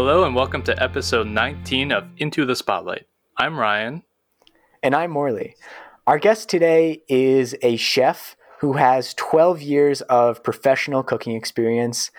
[0.00, 3.08] Hello, and welcome to episode 19 of Into the Spotlight.
[3.36, 4.04] I'm Ryan.
[4.80, 5.56] And I'm Morley.
[6.06, 12.12] Our guest today is a chef who has 12 years of professional cooking experience,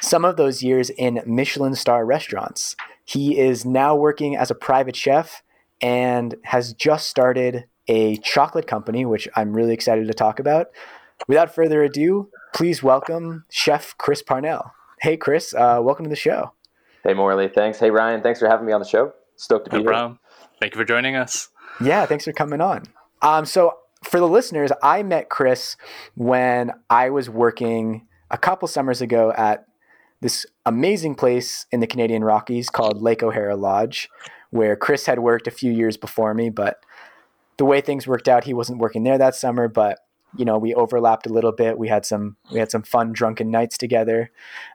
[0.00, 2.76] some of those years in Michelin star restaurants.
[3.04, 5.42] He is now working as a private chef
[5.80, 10.68] and has just started a chocolate company, which I'm really excited to talk about.
[11.26, 14.70] Without further ado, please welcome Chef Chris Parnell.
[15.00, 16.52] Hey, Chris, uh, welcome to the show.
[17.04, 17.48] Hey, Morley.
[17.48, 17.78] Thanks.
[17.78, 18.22] Hey, Ryan.
[18.22, 19.12] Thanks for having me on the show.
[19.36, 19.90] Stoked to be No here.
[19.90, 20.18] problem.
[20.60, 21.48] Thank you for joining us.
[21.82, 22.84] Yeah, thanks for coming on.
[23.22, 25.76] Um, so, for the listeners, I met Chris
[26.14, 29.66] when I was working a couple summers ago at
[30.20, 34.08] this amazing place in the Canadian Rockies called Lake O'Hara Lodge,
[34.50, 36.50] where Chris had worked a few years before me.
[36.50, 36.78] But
[37.56, 39.66] the way things worked out, he wasn't working there that summer.
[39.66, 39.98] But
[40.36, 41.78] you know, we overlapped a little bit.
[41.78, 44.30] We had some we had some fun drunken nights together,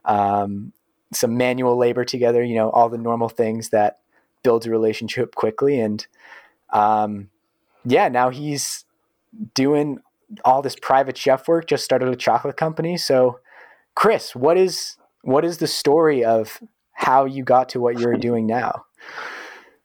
[0.05, 0.73] um,
[1.13, 2.43] some manual labor together.
[2.43, 3.99] You know, all the normal things that
[4.43, 5.79] builds a relationship quickly.
[5.79, 6.05] And
[6.71, 7.29] um,
[7.85, 8.85] yeah, now he's
[9.53, 9.99] doing
[10.43, 11.67] all this private chef work.
[11.67, 12.97] Just started a chocolate company.
[12.97, 13.39] So,
[13.95, 16.61] Chris, what is what is the story of
[16.93, 18.85] how you got to what you're doing now?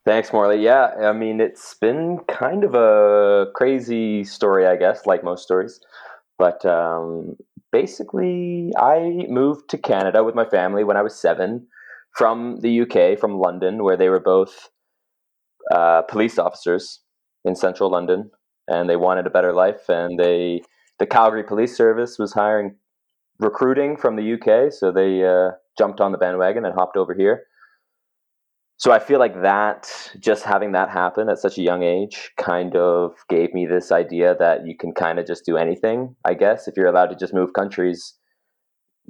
[0.04, 0.62] Thanks, Morley.
[0.62, 5.80] Yeah, I mean, it's been kind of a crazy story, I guess, like most stories.
[6.38, 7.36] But um,
[7.72, 11.66] basically, I moved to Canada with my family when I was seven
[12.16, 14.70] from the UK, from London, where they were both
[15.74, 17.00] uh, police officers
[17.44, 18.30] in central London,
[18.68, 19.88] and they wanted a better life.
[19.88, 20.62] And they,
[20.98, 22.76] the Calgary Police Service was hiring
[23.38, 27.44] recruiting from the UK, so they uh, jumped on the bandwagon and hopped over here.
[28.78, 32.74] So I feel like that, just having that happen at such a young age, kind
[32.74, 36.16] of gave me this idea that you can kind of just do anything.
[36.24, 38.14] I guess if you're allowed to just move countries,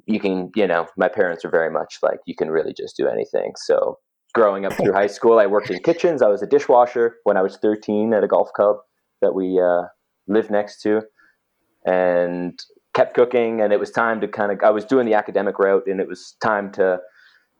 [0.06, 0.50] you can.
[0.54, 3.52] You know, my parents were very much like you can really just do anything.
[3.56, 3.98] So
[4.34, 6.22] growing up through high school, I worked in kitchens.
[6.22, 8.76] I was a dishwasher when I was 13 at a golf club
[9.20, 9.86] that we uh,
[10.26, 11.02] lived next to,
[11.86, 12.58] and
[12.94, 13.60] kept cooking.
[13.60, 14.58] And it was time to kind of.
[14.62, 16.98] I was doing the academic route, and it was time to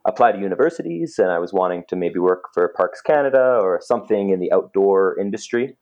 [0.04, 4.30] apply to universities and I was wanting to maybe work for Parks Canada or something
[4.30, 5.76] in the outdoor industry,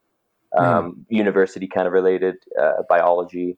[0.56, 3.56] um, university kind of related, uh, biology.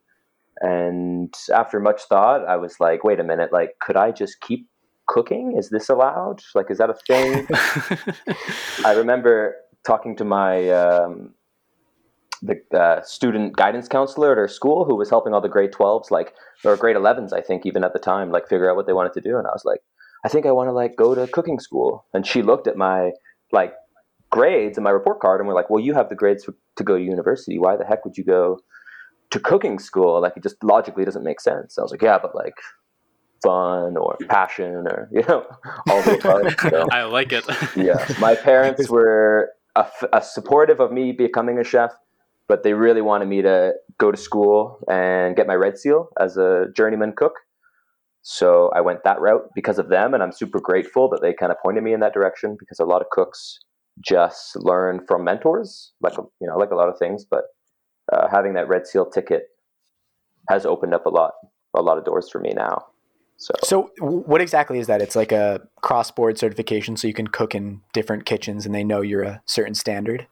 [0.61, 4.69] And after much thought, I was like, wait a minute, like, could I just keep
[5.07, 5.57] cooking?
[5.57, 6.43] Is this allowed?
[6.55, 7.47] Like, is that a thing?
[8.87, 11.35] I remember talking to my um,
[12.43, 16.11] the uh, student guidance counselor at our school who was helping all the grade 12s,
[16.11, 16.35] like,
[16.65, 19.13] or grade 11s, I think, even at the time, like, figure out what they wanted
[19.15, 19.39] to do.
[19.39, 19.81] And I was like,
[20.25, 22.07] I think I want to like go to cooking school.
[22.15, 23.13] And she looked at my
[23.51, 23.75] like
[24.31, 26.85] grades and my report card and we're like, well, you have the grades for, to
[26.85, 27.59] go to university.
[27.59, 28.61] Why the heck would you go
[29.31, 30.21] to cooking school?
[30.21, 31.79] Like it just logically doesn't make sense.
[31.79, 32.55] I was like, yeah, but like
[33.43, 35.45] fun or passion or, you know,
[35.89, 36.55] all the above.
[36.71, 37.45] So, I like it.
[37.77, 38.07] yeah.
[38.21, 41.93] My parents were a, a supportive of me becoming a chef,
[42.49, 46.37] but they really wanted me to go to school and get my red seal as
[46.37, 47.35] a journeyman cook.
[48.23, 51.51] So I went that route because of them, and I'm super grateful that they kind
[51.51, 53.59] of pointed me in that direction because a lot of cooks
[54.01, 57.25] just learn from mentors, like you know, like a lot of things.
[57.29, 57.45] But
[58.13, 59.49] uh, having that red seal ticket
[60.49, 61.33] has opened up a lot,
[61.77, 62.87] a lot of doors for me now.
[63.39, 65.03] So, So, what exactly is that?
[65.03, 68.85] It's like a cross board certification, so you can cook in different kitchens, and they
[68.85, 70.29] know you're a certain standard.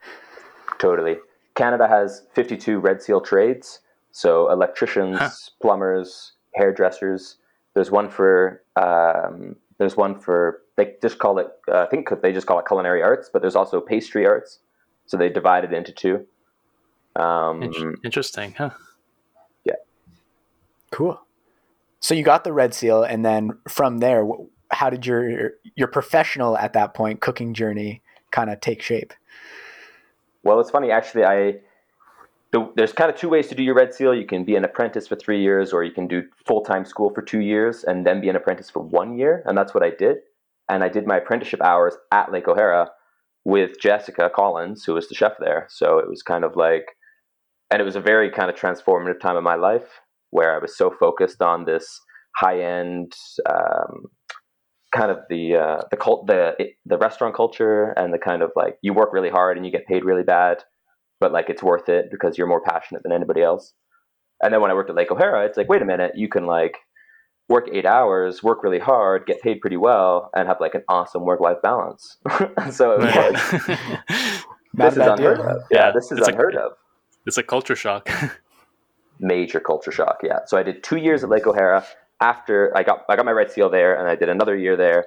[0.79, 1.17] totally,
[1.57, 3.81] Canada has 52 red seal trades.
[4.13, 5.31] So electricians, Huh.
[5.61, 7.37] plumbers, hairdressers.
[7.75, 12.33] There's one for um, there's one for they just call it uh, I think they
[12.33, 14.59] just call it culinary arts, but there's also pastry arts.
[15.07, 16.27] So they divide it into two.
[17.17, 18.71] Um, In- Interesting, huh?
[19.65, 19.75] Yeah.
[20.91, 21.21] Cool.
[22.01, 24.27] So you got the red seal, and then from there,
[24.71, 29.13] how did your your professional at that point cooking journey kind of take shape?
[30.43, 31.25] Well, it's funny actually.
[31.25, 31.61] I
[32.53, 34.15] the, there's kind of two ways to do your red seal.
[34.15, 37.13] You can be an apprentice for three years, or you can do full time school
[37.15, 39.43] for two years and then be an apprentice for one year.
[39.47, 40.19] And that's what I did.
[40.69, 42.91] And I did my apprenticeship hours at Lake O'Hara
[43.45, 45.67] with Jessica Collins, who was the chef there.
[45.71, 46.87] So it was kind of like,
[47.71, 50.01] and it was a very kind of transformative time in my life
[50.31, 52.01] where I was so focused on this
[52.37, 53.13] high end.
[53.49, 54.07] Um,
[54.93, 56.53] kind of the uh, the cult the
[56.85, 59.87] the restaurant culture and the kind of like you work really hard and you get
[59.87, 60.65] paid really bad
[61.21, 63.75] but like it's worth it because you're more passionate than anybody else.
[64.43, 66.47] And then when I worked at Lake O'Hara, it's like, wait a minute, you can
[66.47, 66.79] like
[67.49, 71.25] work eight hours, work really hard, get paid pretty well, and have like an awesome
[71.25, 72.17] work life balance.
[72.71, 73.67] so it was like,
[74.73, 75.31] this is bad deal.
[75.33, 75.63] unheard of.
[75.71, 76.73] Yeah, Yeah, this is it's a- unheard of.
[77.27, 78.09] it's a culture shock.
[79.21, 80.21] Major culture shock.
[80.23, 80.39] Yeah.
[80.47, 81.85] So I did two years at Lake O'Hara.
[82.23, 85.07] After I got I got my red seal there, and I did another year there.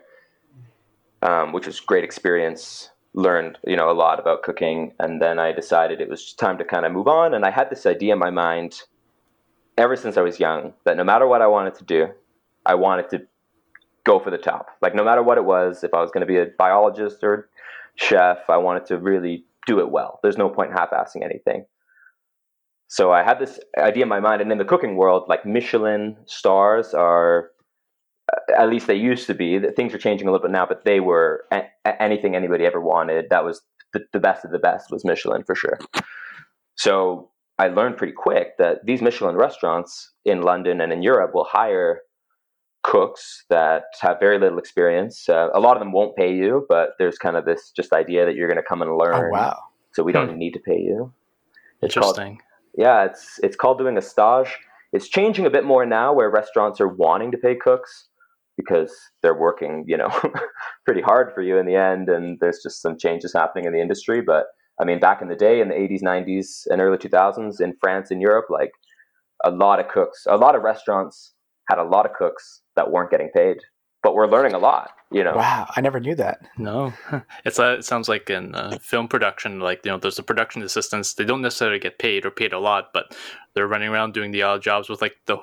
[1.21, 2.89] um, which was great experience.
[3.15, 6.65] Learned you know a lot about cooking, and then I decided it was time to
[6.65, 7.33] kind of move on.
[7.33, 8.81] And I had this idea in my mind
[9.77, 12.07] ever since I was young that no matter what I wanted to do,
[12.65, 13.21] I wanted to
[14.03, 14.67] go for the top.
[14.81, 17.49] Like no matter what it was, if I was going to be a biologist or
[17.95, 20.19] chef, I wanted to really do it well.
[20.21, 21.65] There's no point in half-assing anything.
[22.87, 26.17] So I had this idea in my mind, and in the cooking world, like Michelin
[26.25, 27.51] stars are,
[28.57, 29.59] at least they used to be.
[29.75, 31.67] Things are changing a little bit now, but they were a-
[32.01, 33.25] anything anybody ever wanted.
[33.29, 33.61] That was
[33.93, 35.79] the, the best of the best was Michelin for sure.
[36.75, 41.43] So I learned pretty quick that these Michelin restaurants in London and in Europe will
[41.45, 42.01] hire
[42.83, 45.29] cooks that have very little experience.
[45.29, 48.25] Uh, a lot of them won't pay you, but there's kind of this just idea
[48.25, 49.31] that you're going to come and Oh learn.
[49.31, 49.57] wow.
[49.93, 50.37] So we don't Hmm.
[50.37, 51.13] need to pay you.
[51.81, 52.41] It's called, Interesting.
[52.75, 54.57] yeah, it's it's called doing a stage.
[54.91, 58.07] It's changing a bit more now, where restaurants are wanting to pay cooks
[58.57, 60.09] because they're working, you know,
[60.85, 63.81] pretty hard for you in the end, and there's just some changes happening in the
[63.81, 64.21] industry.
[64.21, 64.45] But
[64.79, 68.11] I mean, back in the day, in the 80s, 90s, and early 2000s, in France
[68.11, 68.71] and Europe, like
[69.43, 71.33] a lot of cooks, a lot of restaurants
[71.69, 73.57] had a lot of cooks that weren't getting paid,
[74.03, 74.91] but we're learning a lot.
[75.11, 76.41] You know, Wow, I never knew that.
[76.57, 76.91] No,
[77.45, 80.63] it's uh, it sounds like in uh, film production, like you know, there's the production
[80.63, 81.13] assistants.
[81.13, 83.15] They don't necessarily get paid or paid a lot, but
[83.53, 85.37] they're running around doing the odd jobs with like the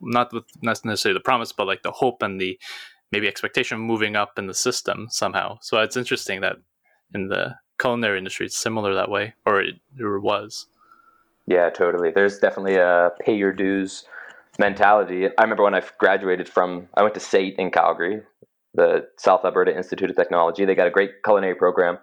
[0.00, 2.58] not with not necessarily the promise, but like the hope and the
[3.12, 5.58] maybe expectation of moving up in the system somehow.
[5.62, 6.56] So it's interesting that
[7.14, 10.66] in the culinary industry, it's similar that way, or it, or was.
[11.46, 12.10] Yeah, totally.
[12.10, 14.04] There's definitely a pay your dues
[14.58, 15.26] mentality.
[15.26, 18.22] I remember when I graduated from, I went to SAIT in Calgary,
[18.74, 20.64] the South Alberta Institute of Technology.
[20.64, 21.98] They got a great culinary program.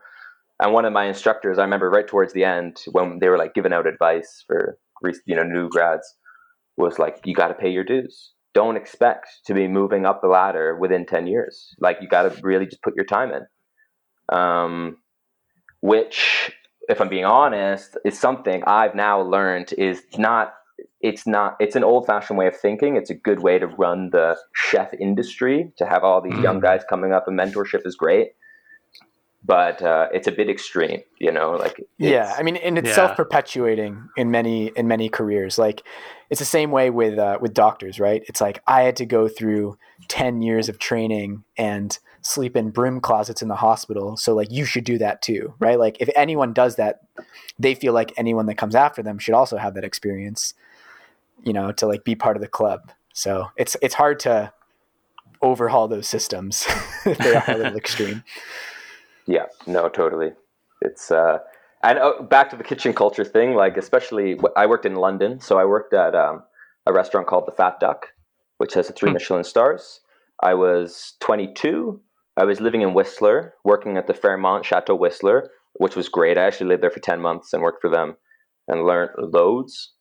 [0.59, 3.53] And one of my instructors, I remember right towards the end when they were like
[3.53, 4.77] giving out advice for
[5.25, 6.15] you know new grads,
[6.77, 8.33] was like, you got to pay your dues.
[8.53, 11.73] Don't expect to be moving up the ladder within ten years.
[11.79, 14.37] Like you got to really just put your time in.
[14.37, 14.97] Um,
[15.81, 16.51] which
[16.89, 20.53] if I'm being honest, is something I've now learned is not
[21.03, 22.95] it's not it's an old fashioned way of thinking.
[22.95, 26.81] It's a good way to run the chef industry, to have all these young guys
[26.89, 28.33] coming up and mentorship is great.
[29.43, 32.89] But uh, it's a bit extreme, you know, like Yeah, it's- I mean, and it's
[32.89, 32.95] Yeah.
[32.95, 35.57] self-perpetuating in many in many careers.
[35.57, 35.81] Like,
[36.29, 38.21] it's the same way with uh, with doctors, right?
[38.27, 43.01] It's like I had to go through ten years of training and sleep in broom
[43.01, 45.79] closets in the hospital, so like you should do that too, right?
[45.79, 46.99] Like, if anyone does that,
[47.57, 50.53] they feel like anyone that comes after them should also have that experience,
[51.43, 52.91] you know, to like be part of the club.
[53.13, 54.53] So it's it's hard to
[55.41, 56.65] overhaul those systems
[57.05, 58.23] if they are a little extreme.
[59.27, 60.31] Yeah, no, totally.
[60.81, 61.39] It's uh,
[61.83, 63.53] and uh, back to the kitchen culture thing.
[63.55, 66.43] Like, especially I worked in London, so I worked at um,
[66.85, 68.07] a restaurant called the Fat Duck,
[68.57, 69.13] which has three Hmm.
[69.13, 70.01] Michelin stars.
[70.41, 72.01] I was 22.
[72.37, 76.37] I was living in Whistler, working at the Fairmont Chateau Whistler, which was great.
[76.37, 78.15] I actually lived there for 10 months and worked for them
[78.67, 79.93] and learned loads.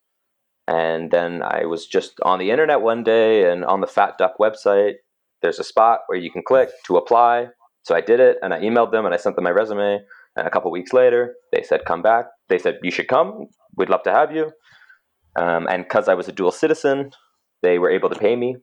[0.71, 4.39] And then I was just on the internet one day and on the Fat Duck
[4.39, 4.95] website,
[5.43, 7.49] there's a spot where you can click to apply.
[7.83, 9.99] So I did it and I emailed them and I sent them my resume.
[10.37, 12.27] And a couple weeks later, they said, come back.
[12.49, 13.49] They said, you should come.
[13.77, 14.53] We'd love to have you.
[15.35, 17.11] Um, and because I was a dual citizen,
[17.63, 18.55] they were able to pay me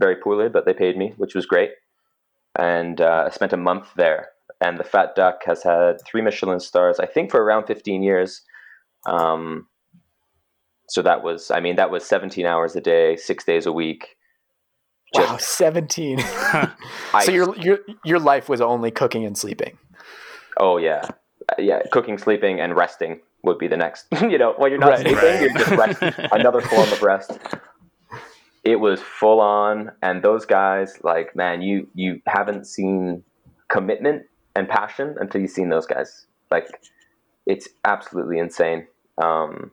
[0.00, 1.70] very poorly, but they paid me, which was great.
[2.58, 4.30] And uh, I spent a month there.
[4.60, 8.42] And the Fat Duck has had three Michelin stars, I think, for around 15 years.
[9.06, 9.68] Um,
[10.88, 14.16] so that was, I mean, that was 17 hours a day, six days a week.
[15.14, 16.18] Just- Wow, seventeen.
[17.14, 19.78] I- so your your your life was only cooking and sleeping.
[20.58, 21.08] Oh yeah,
[21.48, 21.82] Uh, yeah.
[21.92, 24.06] Cooking, sleeping, and resting would be the next.
[24.20, 25.00] you know, when you're not Right.
[25.00, 25.40] sleeping, Right.
[25.42, 26.12] you're just resting.
[26.32, 27.38] Another form of rest.
[28.64, 33.22] It was full on, and those guys, like, man, you you haven't seen
[33.68, 34.24] commitment
[34.56, 36.26] and passion until you've seen those guys.
[36.50, 36.66] Like,
[37.46, 38.88] it's absolutely insane.
[39.22, 39.70] Um,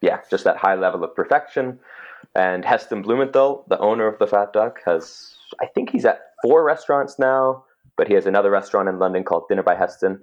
[0.00, 1.78] yeah, just that high level of perfection.
[2.34, 6.64] And Heston Blumenthal, the owner of the Fat Duck, has I think he's at four
[6.64, 7.64] restaurants now,
[7.96, 10.20] but he has another restaurant in London called Dinner by Heston,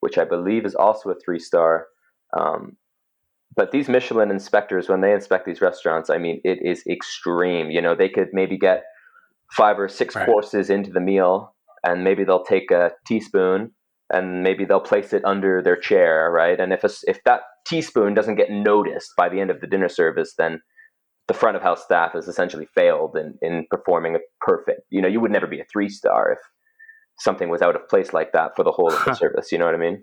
[0.00, 1.86] which I believe is also a three star.
[2.36, 2.76] Um,
[3.56, 7.70] but these Michelin inspectors, when they inspect these restaurants, I mean, it is extreme.
[7.70, 8.84] You know, they could maybe get
[9.52, 10.26] five or six Right.
[10.26, 11.54] courses into the meal,
[11.84, 13.72] and maybe they'll take a teaspoon
[14.10, 16.58] and maybe they'll place it under their chair, right?
[16.58, 19.88] And if a, if that teaspoon doesn't get noticed by the end of the dinner
[19.88, 20.60] service, then
[21.28, 24.82] the front of house staff has essentially failed in, in performing a perfect.
[24.90, 26.38] You know, you would never be a three star if
[27.18, 29.50] something was out of place like that for the whole of the service.
[29.52, 30.02] You know what I mean?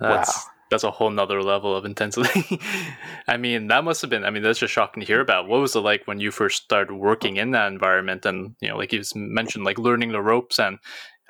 [0.00, 2.60] That's that's a whole nother level of intensity.
[3.28, 4.24] I mean, that must have been.
[4.24, 5.48] I mean, that's just shocking to hear about.
[5.48, 8.26] What was it like when you first started working in that environment?
[8.26, 10.78] And you know, like you mentioned, like learning the ropes and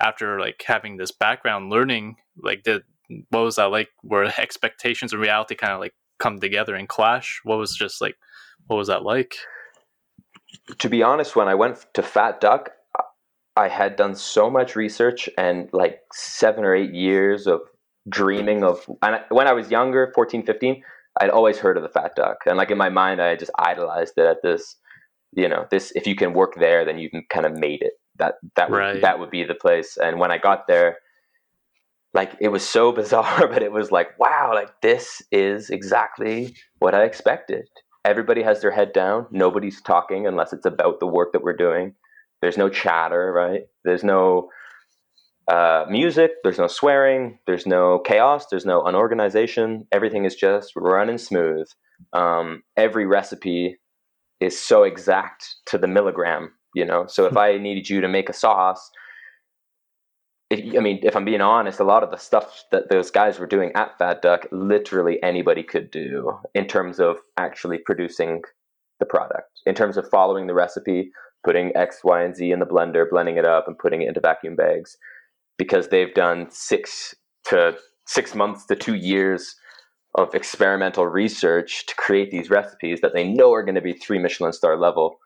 [0.01, 2.83] after like having this background learning, like did
[3.29, 3.89] what was that like?
[4.03, 7.41] Were expectations and reality kind of like come together and clash?
[7.43, 8.15] What was just like,
[8.67, 9.35] what was that like?
[10.79, 12.71] To be honest, when I went to Fat Duck,
[13.55, 17.61] I had done so much research and like seven or eight years of
[18.07, 18.85] dreaming of.
[19.01, 20.83] And when I was younger, 14, 15,
[21.19, 24.13] I'd always heard of the Fat Duck, and like in my mind, I just idolized
[24.17, 24.75] it at this.
[25.33, 27.93] You know, this if you can work there, then you can kind of made it.
[28.17, 29.97] That that would that would be the place.
[29.97, 30.97] And when I got there,
[32.13, 36.95] like it was so bizarre, but it was like, wow, like this is exactly what
[36.95, 37.67] I expected.
[38.05, 39.27] Everybody has their head down.
[39.31, 41.93] Nobody's talking unless it's about the work that we're doing.
[42.41, 43.61] There's no chatter, right?
[43.83, 44.49] There's no
[45.47, 46.31] uh, music.
[46.43, 47.39] There's no swearing.
[47.47, 48.45] There's no chaos.
[48.49, 49.87] There's no unorganization.
[49.91, 51.67] Everything is just running smooth.
[52.13, 53.79] Um, every recipe
[54.39, 57.07] is so exact to the milligram, you know.
[57.07, 58.91] So if I needed you to make a sauce,
[60.49, 63.47] I mean, if I'm being honest, a lot of the stuff that those guys were
[63.47, 68.43] doing at Fat Duck, literally anybody could do in terms of actually producing
[68.99, 71.11] the product, in terms of following the recipe,
[71.43, 74.21] putting X, Y, and Z in the blender, blending it up, and putting it into
[74.21, 74.97] vacuum bags,
[75.57, 77.13] because they've done six
[77.45, 79.53] to six months to two years
[80.15, 84.17] of experimental research to create these recipes that they know are going to be three
[84.17, 85.19] Michelin star level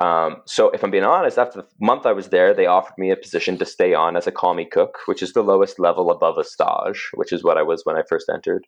[0.00, 3.10] um, so if I'm being honest, after the month I was there, they offered me
[3.10, 6.36] a position to stay on as a commis cook, which is the lowest level above
[6.36, 8.66] a stage, which is what I was when I first entered.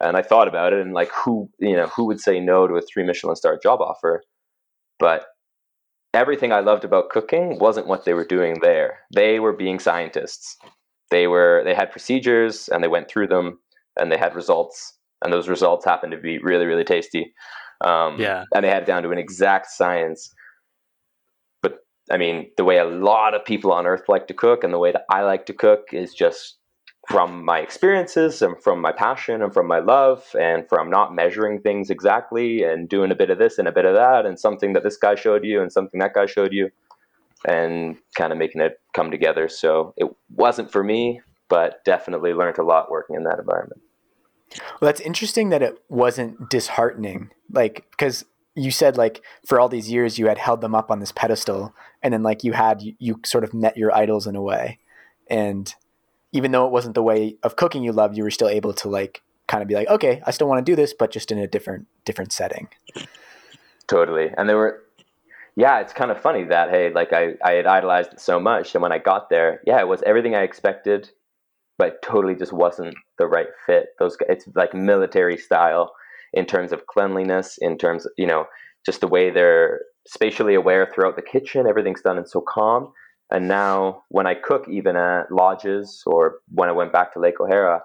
[0.00, 2.74] And I thought about it and like who you know who would say no to
[2.74, 4.22] a three Michelin star job offer?
[4.98, 5.24] But
[6.12, 8.98] everything I loved about cooking wasn't what they were doing there.
[9.14, 10.58] They were being scientists.
[11.10, 13.58] They were they had procedures and they went through them
[13.98, 14.92] and they had results
[15.24, 17.32] and those results happened to be really really tasty.
[17.82, 20.30] Um, yeah, and they had it down to an exact science
[22.10, 24.78] I mean, the way a lot of people on earth like to cook and the
[24.78, 26.58] way that I like to cook is just
[27.08, 31.60] from my experiences and from my passion and from my love and from not measuring
[31.60, 34.72] things exactly and doing a bit of this and a bit of that and something
[34.72, 36.68] that this guy showed you and something that guy showed you
[37.46, 39.48] and kind of making it come together.
[39.48, 43.80] So it wasn't for me, but definitely learned a lot working in that environment.
[44.80, 47.30] Well, that's interesting that it wasn't disheartening.
[47.50, 48.24] Like, because
[48.56, 51.74] you said like for all these years you had held them up on this pedestal
[52.02, 54.78] and then like you had you, you, sort of met your idols in a way.
[55.28, 55.72] And
[56.32, 58.88] even though it wasn't the way of cooking you loved you were still able to
[58.88, 61.38] like kind of be like okay i still want to do this but just in
[61.38, 62.68] a different different setting.
[63.86, 64.30] Totally.
[64.36, 64.82] And there were
[65.54, 68.74] yeah it's kind of funny that hey like i i had idolized it so much
[68.74, 71.10] and when i got there yeah it was everything i expected
[71.78, 73.88] but totally just wasn't the right fit.
[73.98, 75.94] Those it's like military style
[76.36, 78.44] in terms of cleanliness, in terms of, you know,
[78.84, 81.66] just the way they're spatially aware throughout the kitchen.
[81.66, 82.92] Everything's done and so calm.
[83.32, 87.40] And now when I cook, even at lodges or when I went back to Lake
[87.40, 87.80] O'Hara,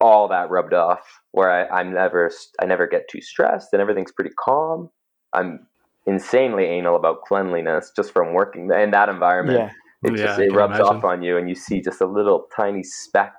[0.00, 1.00] all that rubbed off
[1.32, 2.30] where I, I'm never,
[2.62, 4.88] I never get too stressed and everything's pretty calm.
[5.34, 5.66] I'm
[6.06, 9.58] insanely anal about cleanliness just from working in that environment.
[9.58, 10.10] Yeah.
[10.10, 10.96] It yeah, just, it rubs imagine.
[10.96, 13.34] off on you and you see just a little tiny speck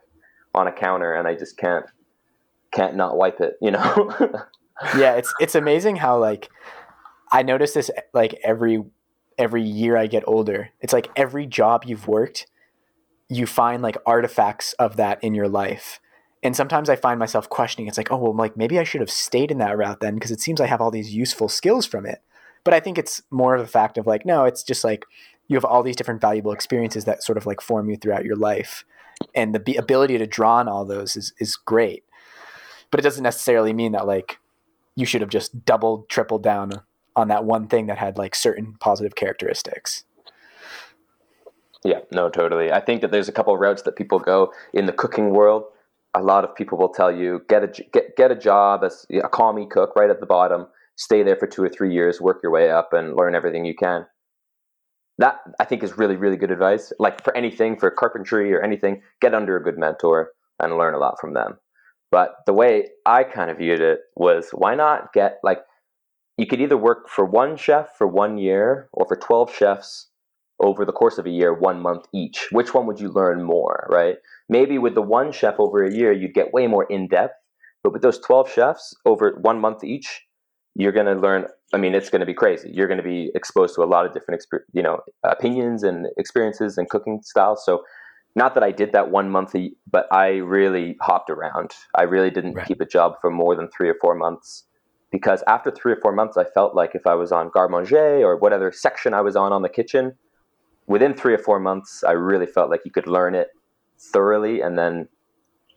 [0.53, 1.85] on a counter and I just can't,
[2.77, 4.13] can't not wipe it, you know?
[4.97, 6.49] yeah, it's it's amazing how like
[7.31, 8.83] I notice this like every
[9.37, 10.69] every year I get older.
[10.79, 12.47] It's like every job you've worked,
[13.29, 15.99] you find like artifacts of that in your life.
[16.43, 17.87] And sometimes I find myself questioning.
[17.87, 20.31] It's like, oh well, like maybe I should have stayed in that route then because
[20.31, 22.19] it seems I have all these useful skills from it.
[22.63, 25.05] But I think it's more of a fact of like, no, it's just like
[25.47, 28.35] you have all these different valuable experiences that sort of like form you throughout your
[28.35, 28.83] life,
[29.33, 32.03] and the ability to draw on all those is is great
[32.91, 34.39] but it doesn't necessarily mean that like
[34.95, 36.81] you should have just doubled, tripled down
[37.15, 40.03] on that one thing that had like certain positive characteristics.
[41.83, 42.71] Yeah, no, totally.
[42.71, 45.63] I think that there's a couple of routes that people go in the cooking world.
[46.13, 49.29] A lot of people will tell you get a get get a job as a
[49.29, 52.51] commis cook right at the bottom, stay there for two or three years, work your
[52.51, 54.05] way up, and learn everything you can.
[55.19, 56.91] That I think is really really good advice.
[56.97, 60.99] Like for anything, for carpentry or anything, get under a good mentor and learn a
[60.99, 61.59] lot from them.
[62.11, 65.59] But the way I kind of viewed it was why not get like
[66.37, 70.09] you could either work for one chef for one year or for 12 chefs
[70.59, 72.47] over the course of a year, one month each.
[72.51, 74.17] Which one would you learn more, right?
[74.49, 77.35] Maybe with the one chef over a year, you'd get way more in depth.
[77.83, 80.23] But with those 12 chefs over one month each,
[80.75, 81.45] you're going to learn.
[81.73, 82.71] I mean, it's going to be crazy.
[82.73, 86.77] You're going to be exposed to a lot of different, you know, opinions and experiences
[86.77, 87.63] and cooking styles.
[87.65, 87.83] So
[88.37, 89.55] not that I did that one month,
[89.89, 91.71] but I really hopped around.
[91.95, 92.67] I really didn't right.
[92.67, 94.63] keep a job for more than three or four months
[95.11, 98.19] because after three or four months, I felt like if I was on garde manger
[98.19, 100.13] or whatever section I was on on the kitchen,
[100.85, 103.47] within three or four months, I really felt like you could learn it
[103.97, 105.07] thoroughly, and then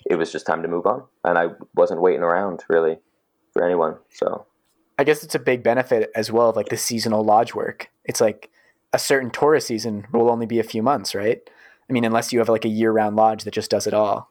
[0.04, 1.04] it was just time to move on.
[1.24, 2.98] And I wasn't waiting around really
[3.54, 3.96] for anyone.
[4.10, 4.44] So
[4.98, 7.90] I guess it's a big benefit as well of like the seasonal lodge work.
[8.04, 8.50] It's like
[8.92, 11.40] a certain tourist season will only be a few months, right?
[11.90, 14.30] I mean, unless you have like a year round lodge that just does it all.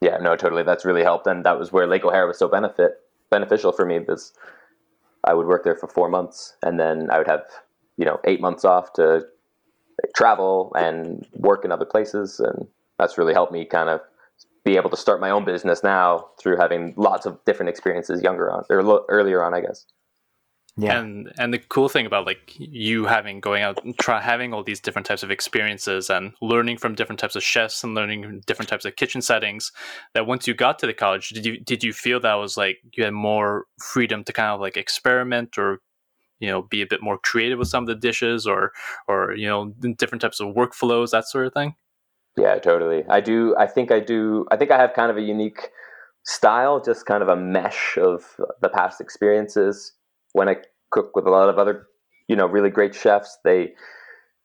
[0.00, 0.62] Yeah, no, totally.
[0.62, 3.98] That's really helped, and that was where Lake O'Hara was so benefit beneficial for me
[3.98, 4.32] because
[5.24, 7.42] I would work there for four months, and then I would have
[7.96, 9.26] you know eight months off to
[10.14, 12.68] travel and work in other places, and
[12.98, 14.00] that's really helped me kind of
[14.64, 18.50] be able to start my own business now through having lots of different experiences younger
[18.50, 19.86] on or lo- earlier on, I guess.
[20.76, 20.98] Yeah.
[20.98, 24.64] And and the cool thing about like you having going out and try having all
[24.64, 28.68] these different types of experiences and learning from different types of chefs and learning different
[28.68, 29.70] types of kitchen settings
[30.14, 32.78] that once you got to the college did you did you feel that was like
[32.92, 35.80] you had more freedom to kind of like experiment or
[36.40, 38.72] you know be a bit more creative with some of the dishes or
[39.06, 41.76] or you know different types of workflows that sort of thing?
[42.36, 43.04] Yeah, totally.
[43.08, 45.70] I do I think I do I think I have kind of a unique
[46.24, 48.24] style just kind of a mesh of
[48.60, 49.92] the past experiences
[50.34, 50.56] when I
[50.90, 51.86] cook with a lot of other,
[52.28, 53.72] you know, really great chefs, they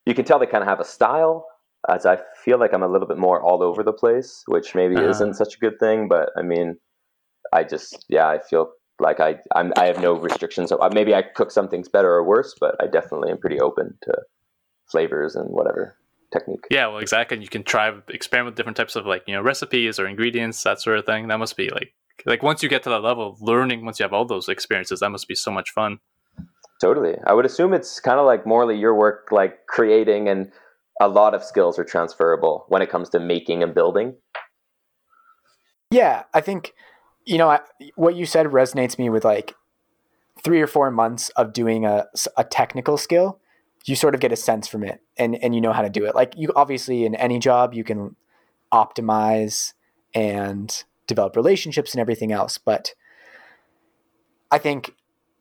[0.06, 1.46] you can tell they kind of have a style.
[1.88, 4.96] As I feel like I'm a little bit more all over the place, which maybe
[4.96, 5.10] uh-huh.
[5.10, 6.08] isn't such a good thing.
[6.08, 6.78] But I mean,
[7.54, 10.70] I just yeah, I feel like I I'm, I have no restrictions.
[10.70, 13.60] So uh, maybe I cook some things better or worse, but I definitely am pretty
[13.60, 14.14] open to
[14.88, 15.98] flavors and whatever
[16.34, 16.66] technique.
[16.70, 17.36] Yeah, well, exactly.
[17.36, 20.62] And you can try experiment with different types of like you know recipes or ingredients,
[20.64, 21.28] that sort of thing.
[21.30, 21.94] That must be like
[22.26, 25.00] like once you get to that level of learning, once you have all those experiences,
[25.00, 26.00] that must be so much fun.
[26.82, 27.16] Totally.
[27.28, 30.52] I would assume it's kind of like Morley, your work, like creating, and
[31.02, 34.16] a lot of skills are transferable when it comes to making and building.
[35.92, 36.74] Yeah, I think,
[37.26, 37.60] you know, I,
[37.96, 39.56] what you said resonates me with like
[40.44, 43.40] three or four months of doing a, a technical skill.
[43.86, 46.06] You sort of get a sense from it and, and you know how to do
[46.06, 46.16] it.
[46.16, 48.16] Like, you obviously, in any job, you can
[48.72, 49.74] optimize
[50.14, 52.58] and develop relationships and everything else.
[52.58, 52.94] But
[54.52, 54.94] I think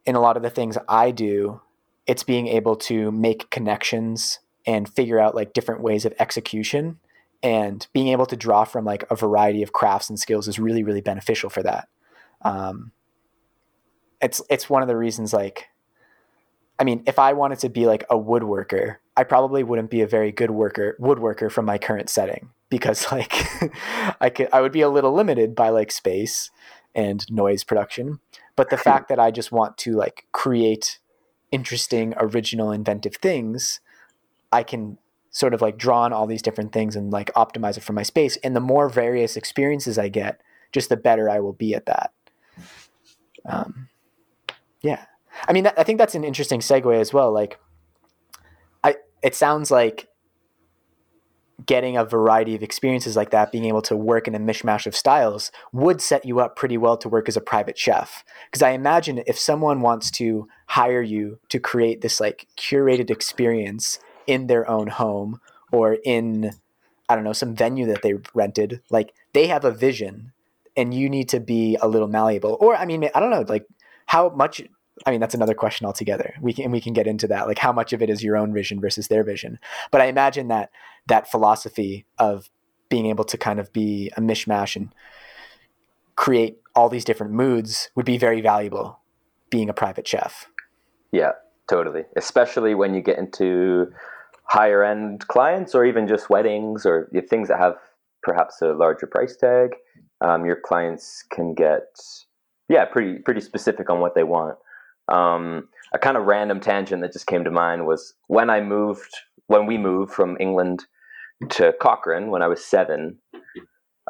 [0.04, 1.60] in a lot of the things I do,
[2.06, 6.98] it's being able to make connections and figure out like different ways of execution
[7.42, 10.82] and being able to draw from like a variety of crafts and skills is really
[10.82, 11.88] really beneficial for that
[12.42, 12.92] um,
[14.20, 15.68] it's it's one of the reasons like
[16.78, 20.06] i mean if i wanted to be like a woodworker i probably wouldn't be a
[20.06, 23.32] very good worker woodworker from my current setting because like
[24.20, 26.50] i could i would be a little limited by like space
[26.94, 28.18] and noise production.
[28.56, 30.98] But the fact that i just want to like create
[31.50, 33.80] interesting original inventive things
[34.52, 34.98] i can
[35.30, 38.02] sort of like draw on all these different things and like optimize it for my
[38.02, 38.36] space.
[38.38, 40.40] And the more various experiences i get
[40.72, 42.12] just the better i will be at that.
[43.46, 43.88] Um,
[44.82, 45.04] yeah.
[45.46, 47.32] I mean i think that's an interesting segue as well.
[47.32, 47.60] Like
[48.82, 50.08] i it sounds like
[51.66, 54.94] getting a variety of experiences like that, being able to work in a mishmash of
[54.94, 58.24] styles, would set you up pretty well to work as a private chef.
[58.46, 63.98] Because I imagine if someone wants to hire you to create this like curated experience
[64.26, 65.40] in their own home
[65.72, 66.52] or in,
[67.08, 70.32] I don't know, some venue that they rented, like they have a vision
[70.76, 72.56] and you need to be a little malleable.
[72.60, 73.66] Or, I mean, I don't know, like
[74.06, 74.62] how much
[75.06, 76.34] I mean, that's another question altogether.
[76.40, 78.52] We can we can get into that, like how much of it is your own
[78.52, 79.58] vision versus their vision.
[79.90, 80.70] But I imagine that
[81.06, 82.50] that philosophy of
[82.88, 84.94] being able to kind of be a mishmash and
[86.16, 89.00] create all these different moods would be very valuable
[89.50, 90.46] being a private chef.
[91.12, 91.32] Yeah,
[91.68, 92.04] totally.
[92.16, 93.92] Especially when you get into
[94.44, 97.74] higher end clients or even just weddings or things that have
[98.22, 99.70] perhaps a larger price tag.
[100.20, 101.84] Um, your clients can get
[102.68, 104.58] yeah pretty pretty specific on what they want
[105.08, 109.12] um, a kind of random tangent that just came to mind was when I moved,
[109.46, 110.84] when we moved from England
[111.50, 113.18] to Cochrane when I was seven.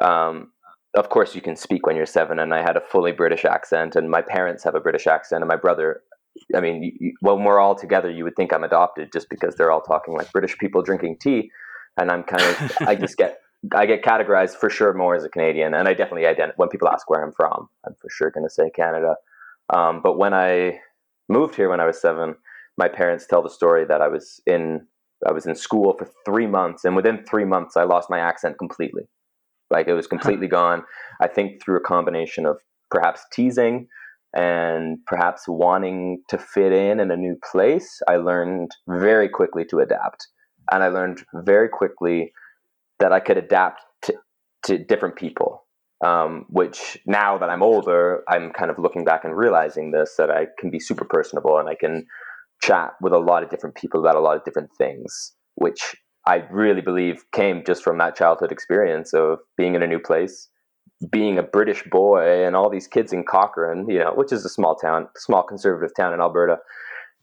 [0.01, 0.51] Um,
[0.95, 3.95] of course, you can speak when you're seven, and I had a fully British accent,
[3.95, 6.01] and my parents have a British accent, and my brother.
[6.55, 9.81] I mean, when we're all together, you would think I'm adopted just because they're all
[9.81, 11.51] talking like British people drinking tea,
[11.97, 13.39] and I'm kind of, I just get,
[13.73, 16.87] I get categorized for sure more as a Canadian, and I definitely identify when people
[16.87, 19.15] ask where I'm from, I'm for sure going to say Canada.
[19.71, 20.79] Um, but when I
[21.29, 22.35] moved here when I was seven,
[22.77, 24.87] my parents tell the story that I was in
[25.27, 28.57] I was in school for three months, and within three months, I lost my accent
[28.57, 29.03] completely.
[29.69, 30.83] Like it was completely gone.
[31.21, 32.57] I think through a combination of
[32.89, 33.87] perhaps teasing
[34.33, 39.79] and perhaps wanting to fit in in a new place, I learned very quickly to
[39.79, 40.27] adapt,
[40.71, 42.31] and I learned very quickly
[42.99, 44.13] that I could adapt to,
[44.65, 45.65] to different people
[46.05, 50.29] um, which now that I'm older, I'm kind of looking back and realizing this that
[50.29, 52.05] I can be super personable and I can
[52.61, 56.43] chat with a lot of different people about a lot of different things, which I
[56.51, 60.49] really believe came just from that childhood experience of being in a new place,
[61.11, 64.49] being a British boy, and all these kids in Cochrane, you know, which is a
[64.49, 66.57] small town, small conservative town in Alberta,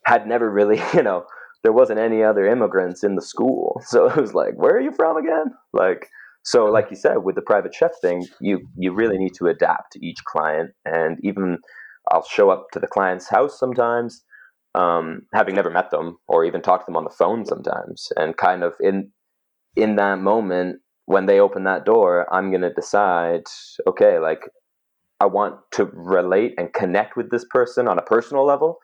[0.07, 1.25] had never really, you know,
[1.63, 3.81] there wasn't any other immigrants in the school.
[3.87, 5.53] So it was like, where are you from again?
[5.73, 6.09] Like,
[6.47, 9.93] so like you said, with the private chef thing, you you really need to adapt
[9.93, 11.59] to each client, and even
[12.13, 14.23] I'll show up to the client's house sometimes,
[14.77, 18.37] um, having never met them or even talked to them on the phone sometimes, and
[18.37, 19.11] kind of in
[19.75, 23.43] in that moment when they open that door, I'm gonna decide,
[23.89, 24.43] okay, like
[25.21, 28.79] I want to relate and connect with this person on a personal level.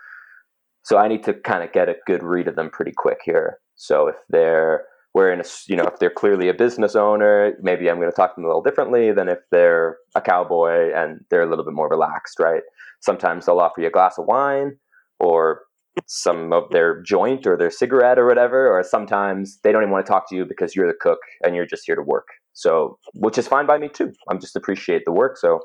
[0.84, 3.58] So I need to kind of get a good read of them pretty quick here.
[3.76, 7.90] So if they're we're in a you know if they're clearly a business owner, maybe
[7.90, 11.24] I'm going to talk to them a little differently than if they're a cowboy and
[11.30, 12.62] they're a little bit more relaxed, right?
[13.00, 14.78] Sometimes they'll offer you a glass of wine
[15.20, 15.62] or
[16.06, 20.04] some of their joint or their cigarette or whatever, or sometimes they don't even want
[20.06, 22.28] to talk to you because you're the cook and you're just here to work.
[22.54, 24.12] So, which is fine by me too.
[24.30, 25.36] I'm just appreciate the work.
[25.36, 25.60] So,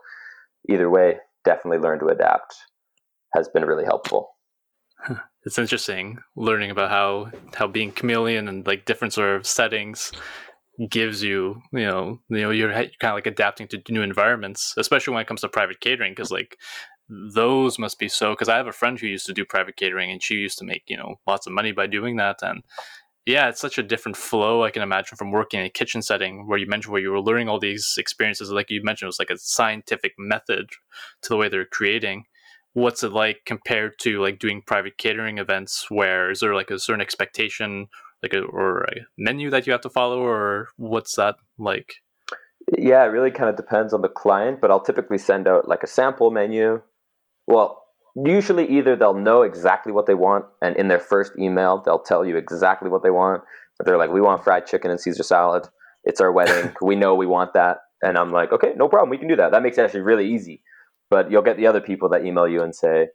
[0.70, 2.56] either way, definitely learn to adapt
[3.36, 4.32] has been really helpful
[5.48, 10.12] it's interesting learning about how how being chameleon and like different sort of settings
[10.90, 15.14] gives you you know you know you're kind of like adapting to new environments especially
[15.14, 16.58] when it comes to private catering because like
[17.34, 20.12] those must be so because i have a friend who used to do private catering
[20.12, 22.62] and she used to make you know lots of money by doing that and
[23.26, 26.46] yeah it's such a different flow i can imagine from working in a kitchen setting
[26.46, 29.20] where you mentioned where you were learning all these experiences like you mentioned it was
[29.20, 30.70] like a scientific method
[31.22, 32.26] to the way they're creating
[32.78, 36.78] what's it like compared to like doing private catering events where is there like a
[36.78, 37.88] certain expectation
[38.22, 41.96] like a, or a menu that you have to follow or what's that like?
[42.78, 45.82] Yeah it really kind of depends on the client but i'll typically send out like
[45.82, 46.80] a sample menu.
[47.48, 47.84] Well
[48.16, 52.24] usually either they'll know exactly what they want and in their first email they'll tell
[52.28, 53.42] you exactly what they want.
[53.80, 55.68] But they're like we want fried chicken and caesar salad.
[56.04, 56.76] It's our wedding.
[56.84, 57.80] We know we want that.
[58.04, 59.10] And i'm like okay no problem.
[59.10, 59.50] We can do that.
[59.52, 60.62] That makes it actually really easy
[61.10, 63.10] but you'll get the other people that email you and say,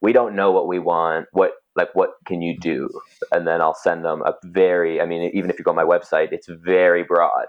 [0.00, 1.26] "We don't know what we want.
[1.32, 2.88] What like what can you do?"
[3.30, 5.00] And then I'll send them a very.
[5.00, 7.46] I mean, even if you go on my website, it's very broad.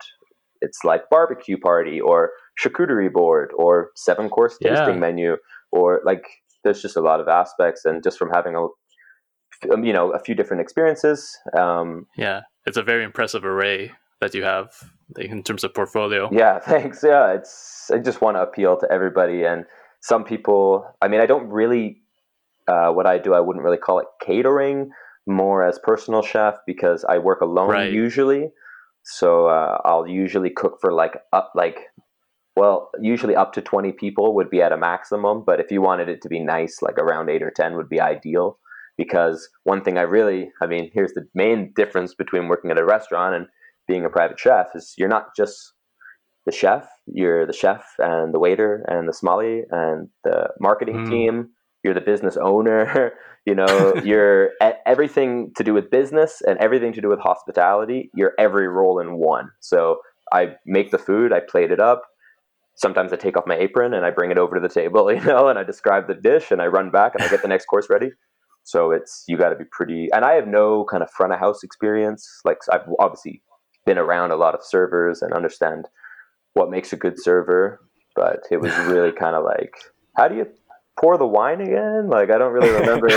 [0.61, 4.99] It's like barbecue party or charcuterie board or seven course tasting yeah.
[4.99, 5.37] menu
[5.71, 6.23] or like
[6.63, 8.67] there's just a lot of aspects and just from having a
[9.73, 14.33] um, you know a few different experiences um, yeah it's a very impressive array that
[14.33, 14.69] you have
[15.17, 19.43] in terms of portfolio yeah thanks yeah it's i just want to appeal to everybody
[19.43, 19.65] and
[20.03, 22.01] some people i mean i don't really
[22.67, 24.91] uh, what i do i wouldn't really call it catering
[25.25, 27.91] more as personal chef because i work alone right.
[27.91, 28.49] usually
[29.03, 31.79] so uh, i'll usually cook for like up like
[32.55, 36.09] well usually up to 20 people would be at a maximum but if you wanted
[36.09, 38.59] it to be nice like around 8 or 10 would be ideal
[38.97, 42.85] because one thing i really i mean here's the main difference between working at a
[42.85, 43.47] restaurant and
[43.87, 45.73] being a private chef is you're not just
[46.45, 51.09] the chef, you're the chef and the waiter and the sommelier and the marketing mm.
[51.09, 51.49] team.
[51.83, 53.13] You're the business owner.
[53.45, 54.51] you know, you're
[54.85, 58.09] everything to do with business and everything to do with hospitality.
[58.13, 59.49] You're every role in one.
[59.59, 59.99] So
[60.31, 62.03] I make the food, I plate it up.
[62.75, 65.23] Sometimes I take off my apron and I bring it over to the table, you
[65.23, 67.65] know, and I describe the dish and I run back and I get the next
[67.65, 68.11] course ready.
[68.63, 70.09] So it's you got to be pretty.
[70.13, 72.25] And I have no kind of front of house experience.
[72.45, 73.41] Like I've obviously
[73.85, 75.87] been around a lot of servers and understand
[76.53, 77.81] what makes a good server,
[78.15, 79.75] but it was really kind of like,
[80.15, 80.47] how do you
[80.99, 82.09] pour the wine again?
[82.09, 83.09] Like, I don't really remember.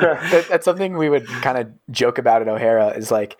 [0.48, 3.36] That's something we would kind of joke about at O'Hara is like,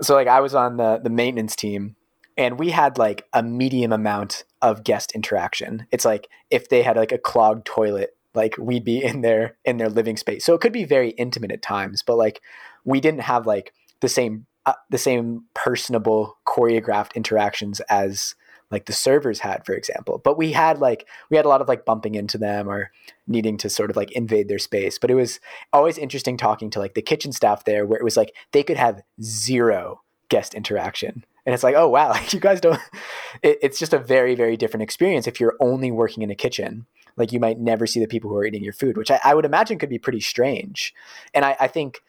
[0.00, 1.96] so like I was on the the maintenance team
[2.36, 5.86] and we had like a medium amount of guest interaction.
[5.90, 9.76] It's like if they had like a clogged toilet, like we'd be in their in
[9.76, 10.44] their living space.
[10.44, 12.40] So it could be very intimate at times, but like
[12.84, 18.36] we didn't have like the same uh, the same personable choreographed interactions as
[18.70, 21.68] like the servers had for example but we had like we had a lot of
[21.68, 22.90] like bumping into them or
[23.26, 25.40] needing to sort of like invade their space but it was
[25.72, 28.76] always interesting talking to like the kitchen staff there where it was like they could
[28.76, 31.24] have zero guest interaction.
[31.44, 32.80] And it's like oh wow like you guys don't
[33.42, 36.86] it, it's just a very very different experience if you're only working in a kitchen.
[37.16, 39.34] Like you might never see the people who are eating your food which i, I
[39.34, 40.94] would imagine could be pretty strange.
[41.34, 42.02] And I, I think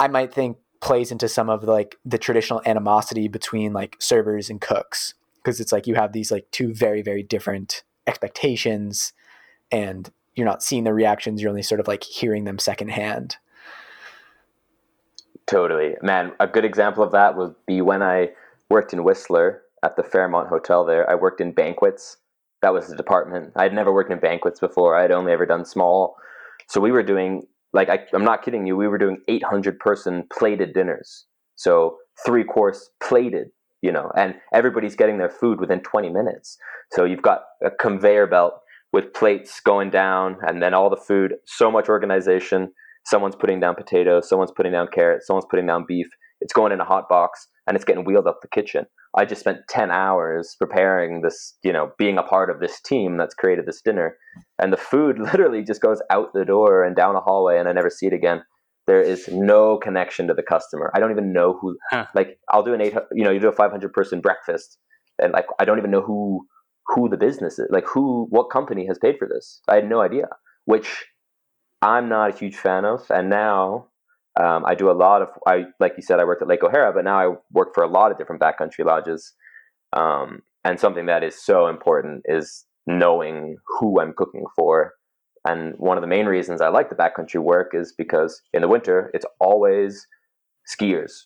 [0.00, 4.50] i might think plays into some of the, like the traditional animosity between like servers
[4.50, 9.12] and cooks because it's like you have these like two very very different expectations
[9.70, 13.36] and you're not seeing the reactions you're only sort of like hearing them secondhand.
[15.46, 15.94] Totally.
[16.02, 18.30] Man a good example of that would be when i
[18.70, 21.08] worked in whistler at the fairmont hotel there.
[21.08, 22.16] I worked in banquets.
[22.62, 23.52] That was the department.
[23.56, 24.96] I'd never worked in banquets before.
[24.96, 26.16] I'd only ever done small.
[26.68, 30.26] So we were doing like I, am not kidding you we were doing 800 person
[30.32, 31.26] plated dinners.
[31.56, 33.48] So three course plated,
[33.84, 36.56] you know, and everybody's getting their food within 20 minutes.
[36.92, 38.54] So you've got a conveyor belt
[38.94, 42.72] with plates going down and then all the food, so much organization.
[43.04, 46.06] Someone's putting down potatoes, someone's putting down carrots, someone's putting down beef.
[46.40, 48.86] It's going in a hot box and it's getting wheeled up the kitchen.
[49.14, 53.18] I just spent 10 hours preparing this, you know, being a part of this team
[53.18, 54.16] that's created this dinner.
[54.58, 57.72] And the food literally just goes out the door and down a hallway and I
[57.72, 58.44] never see it again.
[58.86, 60.90] There is no connection to the customer.
[60.94, 62.06] I don't even know who, huh.
[62.14, 64.78] like, I'll do an eight, you know, you do a 500 person breakfast
[65.18, 66.46] and like, I don't even know who,
[66.88, 69.60] who the business is, like who, what company has paid for this.
[69.68, 70.26] I had no idea,
[70.66, 71.06] which
[71.80, 73.10] I'm not a huge fan of.
[73.10, 73.88] And now
[74.40, 76.92] um, I do a lot of, I like you said, I worked at Lake O'Hara,
[76.92, 79.32] but now I work for a lot of different backcountry lodges.
[79.92, 84.94] Um, and something that is so important is knowing who I'm cooking for.
[85.44, 88.68] And one of the main reasons I like the backcountry work is because in the
[88.68, 90.06] winter it's always
[90.66, 91.24] skiers.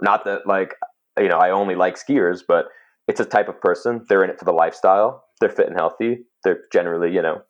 [0.00, 0.74] Not that like
[1.18, 2.66] you know I only like skiers, but
[3.06, 4.04] it's a type of person.
[4.08, 5.24] They're in it for the lifestyle.
[5.40, 6.24] They're fit and healthy.
[6.44, 7.42] They're generally you know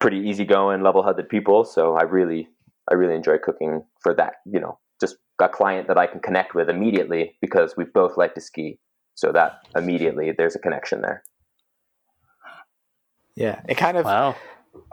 [0.00, 1.64] pretty easygoing, level-headed people.
[1.64, 2.48] So I really
[2.90, 6.54] I really enjoy cooking for that, you know, just a client that I can connect
[6.54, 8.78] with immediately because we both like to ski.
[9.14, 11.22] So that immediately there's a connection there.
[13.36, 13.60] Yeah.
[13.68, 14.36] It kind of, wow.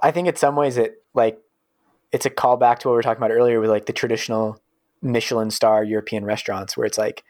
[0.01, 1.39] I think in some ways it like,
[2.11, 4.61] it's a callback to what we were talking about earlier with like the traditional
[5.01, 7.23] Michelin star European restaurants where it's like,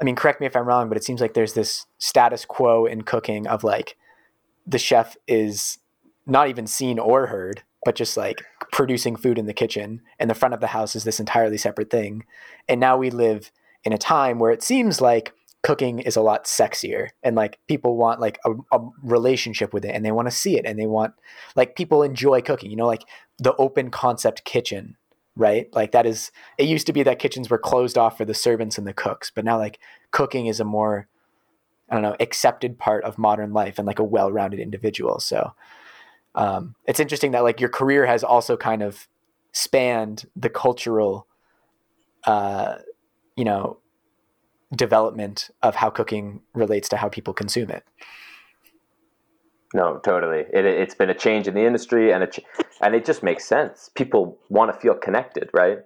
[0.00, 2.86] I mean, correct me if I'm wrong, but it seems like there's this status quo
[2.86, 3.96] in cooking of like
[4.66, 5.78] the chef is
[6.26, 10.34] not even seen or heard but just like producing food in the kitchen and the
[10.34, 12.24] front of the house is this entirely separate thing.
[12.68, 13.52] And now we live
[13.84, 15.32] in a time where it seems like
[15.64, 19.94] cooking is a lot sexier and like people want like a, a relationship with it
[19.94, 21.14] and they want to see it and they want
[21.56, 23.04] like people enjoy cooking, you know, like
[23.38, 24.96] the open concept kitchen
[25.36, 25.66] right?
[25.74, 28.78] Like that is it used to be that kitchens were closed off for the servants
[28.78, 29.80] and the cooks, but now like
[30.12, 31.08] cooking is a more
[31.90, 35.20] I don't know, accepted part of modern life and like a well-rounded individual.
[35.20, 35.52] So
[36.34, 39.06] um, it's interesting that like your career has also kind of
[39.52, 41.26] spanned the cultural,
[42.24, 42.76] uh,
[43.36, 43.78] you know,
[44.74, 47.84] development of how cooking relates to how people consume it.
[49.72, 50.44] No, totally.
[50.52, 52.38] It, has been a change in the industry, and it
[52.80, 53.90] and it just makes sense.
[53.96, 55.78] People want to feel connected, right?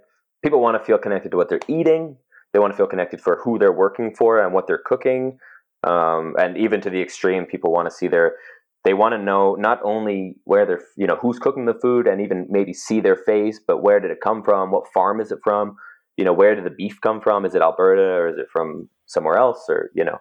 [0.42, 2.16] People want to feel connected to what they're eating.
[2.53, 5.38] They want to feel connected for who they're working for and what they're cooking.
[5.85, 8.35] Um, and even to the extreme, people want to see their
[8.85, 12.20] they want to know not only where they're you know who's cooking the food and
[12.20, 15.38] even maybe see their face but where did it come from what farm is it
[15.42, 15.77] from
[16.19, 17.47] you know where did the beef come from?
[17.47, 19.65] Is it alberta or is it from somewhere else?
[19.71, 20.19] Or you know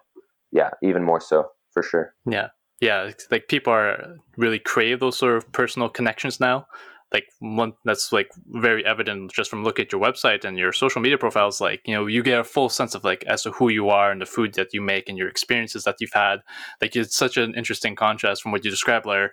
[0.50, 2.14] yeah even more so for sure.
[2.24, 2.48] Yeah.
[2.80, 6.66] Yeah like people are really crave those sort of personal connections now.
[7.12, 11.00] Like one that's like very evident just from looking at your website and your social
[11.02, 11.60] media profiles.
[11.60, 14.12] Like you know you get a full sense of like as to who you are
[14.12, 16.40] and the food that you make and your experiences that you've had.
[16.80, 19.32] Like it's such an interesting contrast from what you described there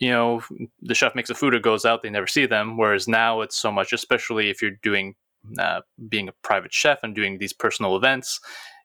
[0.00, 0.40] you know
[0.80, 2.76] the chef makes a food it goes out they never see them.
[2.76, 5.14] Whereas now it's so much especially if you're doing
[5.58, 8.40] uh, being a private chef and doing these personal events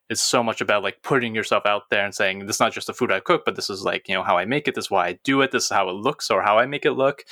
[0.08, 2.86] it's so much about like putting yourself out there and saying this is not just
[2.86, 4.76] the food I cook, but this is like you know how I make it.
[4.76, 5.50] This is why I do it.
[5.50, 7.24] This is how it looks or how I make it look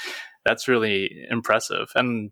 [0.46, 2.32] that's really impressive and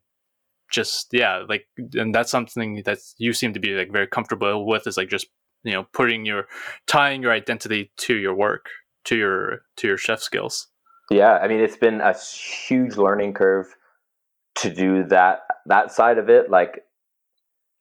[0.71, 4.88] just yeah like and that's something that you seem to be like very comfortable with
[4.88, 5.27] is like just
[5.63, 6.47] you know putting your
[6.88, 8.67] tying your identity to your work
[9.04, 10.67] to your to your chef skills
[11.10, 13.75] yeah i mean it's been a huge learning curve
[14.55, 16.83] to do that that side of it like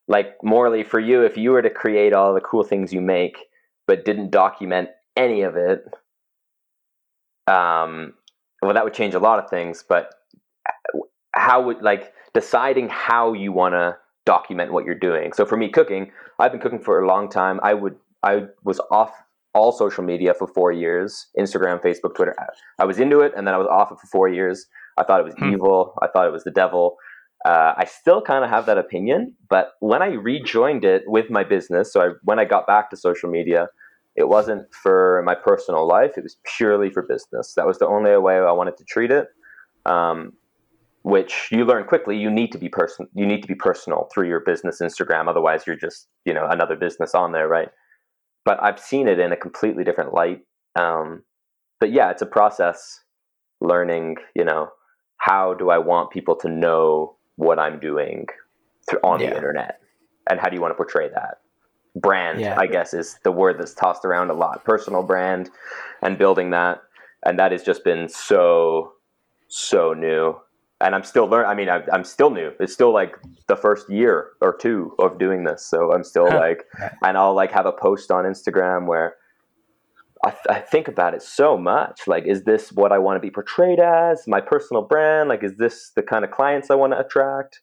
[0.08, 3.38] like Morley for you if you were to create all the cool things you make
[3.86, 5.84] but didn't document any of it
[7.46, 8.14] um
[8.62, 10.14] well that would change a lot of things but
[11.34, 15.32] how would like deciding how you want to document what you're doing.
[15.32, 17.60] So for me, cooking, I've been cooking for a long time.
[17.62, 19.12] I would I was off
[19.54, 22.34] all social media for four years Instagram, Facebook, Twitter.
[22.78, 24.66] I was into it and then I was off it for four years.
[25.00, 25.52] I thought it was hmm.
[25.52, 25.94] evil.
[26.02, 26.96] I thought it was the devil.
[27.44, 31.42] Uh, I still kind of have that opinion, but when I rejoined it with my
[31.42, 33.68] business, so I, when I got back to social media,
[34.14, 36.18] it wasn't for my personal life.
[36.18, 37.54] It was purely for business.
[37.54, 39.28] That was the only way I wanted to treat it.
[39.86, 40.34] Um,
[41.02, 44.28] which you learn quickly you need to be person you need to be personal through
[44.28, 47.70] your business instagram otherwise you're just you know another business on there right
[48.44, 50.40] but i've seen it in a completely different light
[50.78, 51.22] um,
[51.80, 53.00] but yeah it's a process
[53.60, 54.68] learning you know
[55.20, 58.26] how do i want people to know what i'm doing
[58.88, 59.30] through, on yeah.
[59.30, 59.80] the internet
[60.28, 61.38] and how do you want to portray that
[61.96, 62.58] brand yeah.
[62.58, 65.50] i guess is the word that's tossed around a lot personal brand
[66.02, 66.82] and building that
[67.24, 68.92] and that has just been so
[69.48, 70.34] so new
[70.80, 71.50] and I'm still learning.
[71.50, 72.52] I mean, I, am still new.
[72.58, 73.14] It's still like
[73.48, 76.64] the first year or two of doing this, so I'm still like,
[77.02, 79.16] and I'll like have a post on Instagram where
[80.24, 82.06] I, th- I, think about it so much.
[82.06, 84.26] Like, is this what I want to be portrayed as?
[84.26, 85.28] My personal brand?
[85.28, 87.62] Like, is this the kind of clients I want to attract?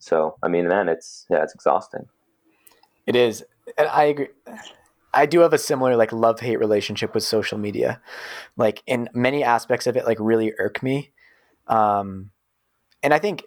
[0.00, 2.08] So, I mean, man, it's yeah, it's exhausting.
[3.06, 3.44] It is,
[3.78, 4.28] and I agree.
[5.12, 8.00] I do have a similar like love hate relationship with social media.
[8.56, 11.12] Like, in many aspects of it, like really irk me.
[11.68, 12.30] Um,
[13.04, 13.44] and I think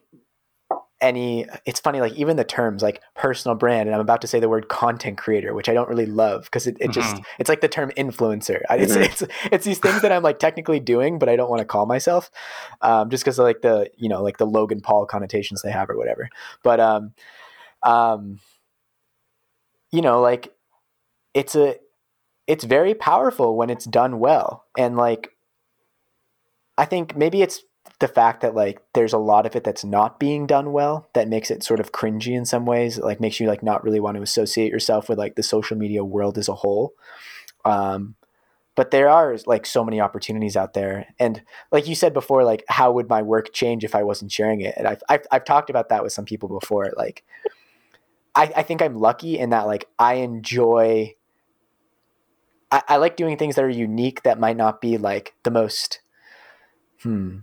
[0.99, 4.39] any it's funny like even the terms like personal brand and i'm about to say
[4.39, 7.23] the word content creator which i don't really love because it, it just mm-hmm.
[7.37, 9.03] it's like the term influencer it's, mm-hmm.
[9.03, 11.85] it's it's these things that i'm like technically doing but i don't want to call
[11.85, 12.31] myself
[12.81, 15.87] um, just because of like the you know like the logan paul connotations they have
[15.89, 16.29] or whatever
[16.63, 17.13] but um
[17.83, 18.39] um
[19.91, 20.55] you know like
[21.35, 21.75] it's a
[22.47, 25.29] it's very powerful when it's done well and like
[26.75, 27.61] i think maybe it's
[27.99, 31.27] the fact that like there's a lot of it that's not being done well that
[31.27, 34.15] makes it sort of cringy in some ways like makes you like not really want
[34.15, 36.93] to associate yourself with like the social media world as a whole.
[37.65, 38.15] Um
[38.75, 41.07] but there are like so many opportunities out there.
[41.17, 44.61] And like you said before like how would my work change if i wasn't sharing
[44.61, 44.75] it?
[44.77, 47.23] And i've i've, I've talked about that with some people before like
[48.35, 51.15] I, I think i'm lucky in that like i enjoy
[52.71, 56.01] I, I like doing things that are unique that might not be like the most
[57.01, 57.39] hmm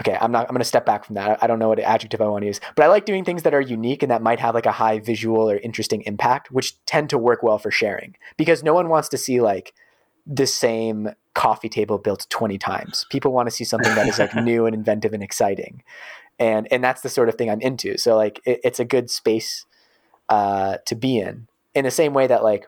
[0.00, 1.42] okay, I'm not, I'm going to step back from that.
[1.42, 3.54] I don't know what adjective I want to use, but I like doing things that
[3.54, 7.10] are unique and that might have like a high visual or interesting impact, which tend
[7.10, 9.74] to work well for sharing because no one wants to see like
[10.26, 13.06] the same coffee table built 20 times.
[13.10, 15.82] People want to see something that is like new and inventive and exciting.
[16.38, 17.98] And, and that's the sort of thing I'm into.
[17.98, 19.66] So like, it, it's a good space
[20.30, 22.66] uh, to be in, in the same way that like,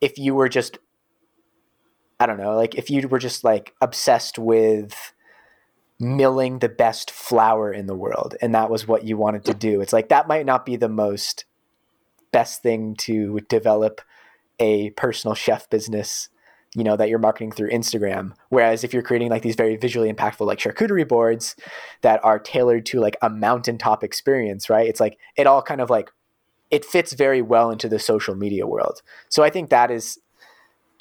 [0.00, 0.78] if you were just,
[2.20, 5.12] I don't know, like if you were just like obsessed with,
[6.00, 9.80] milling the best flour in the world and that was what you wanted to do.
[9.80, 11.44] It's like that might not be the most
[12.30, 14.00] best thing to develop
[14.60, 16.28] a personal chef business
[16.74, 18.32] you know that you're marketing through Instagram.
[18.50, 21.56] Whereas if you're creating like these very visually impactful like charcuterie boards
[22.02, 24.86] that are tailored to like a mountaintop experience right?
[24.86, 26.10] It's like it all kind of like
[26.70, 29.02] it fits very well into the social media world.
[29.28, 30.18] So i think that is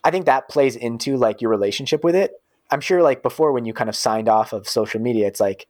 [0.03, 2.31] i think that plays into like your relationship with it
[2.69, 5.67] I'm sure like before when you kind of signed off of social media, it's like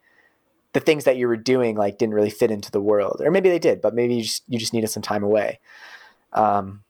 [0.74, 3.50] the things that you were doing like didn't really fit into the world, or maybe
[3.50, 5.60] they did, but maybe you just you just needed some time away.
[6.34, 6.84] Um,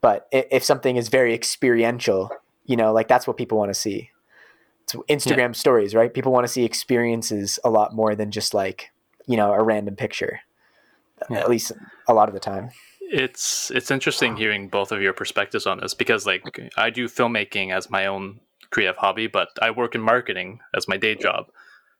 [0.00, 2.30] but if something is very experiential,
[2.66, 4.10] you know, like that's what people want to see.
[4.82, 5.52] It's Instagram yeah.
[5.52, 6.12] stories, right?
[6.12, 8.90] People want to see experiences a lot more than just like
[9.26, 10.40] you know a random picture.
[11.30, 11.38] Yeah.
[11.38, 11.72] At least
[12.08, 12.70] a lot of the time
[13.12, 16.42] it's it's interesting hearing both of your perspectives on this because like
[16.78, 18.40] I do filmmaking as my own
[18.72, 21.46] creative hobby, but I work in marketing as my day job.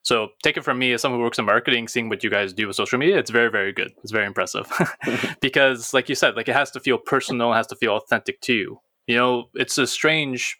[0.02, 2.52] So take it from me as someone who works in marketing, seeing what you guys
[2.52, 3.92] do with social media, it's very, very good.
[4.02, 4.66] It's very impressive.
[5.40, 8.40] because like you said, like it has to feel personal, it has to feel authentic
[8.42, 8.80] to you.
[9.06, 10.58] You know, it's a strange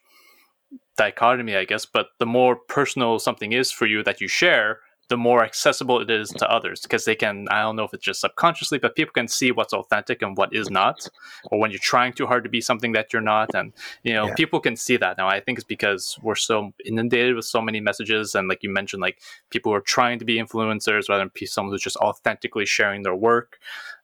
[0.97, 4.79] dichotomy, I guess, but the more personal something is for you that you share,
[5.13, 8.03] the more accessible it is to others because they can i don't know if it's
[8.03, 11.07] just subconsciously but people can see what's authentic and what is not
[11.51, 14.25] or when you're trying too hard to be something that you're not and you know
[14.25, 14.33] yeah.
[14.33, 17.79] people can see that now i think it's because we're so inundated with so many
[17.79, 19.21] messages and like you mentioned like
[19.51, 23.15] people are trying to be influencers rather than be someone who's just authentically sharing their
[23.15, 23.59] work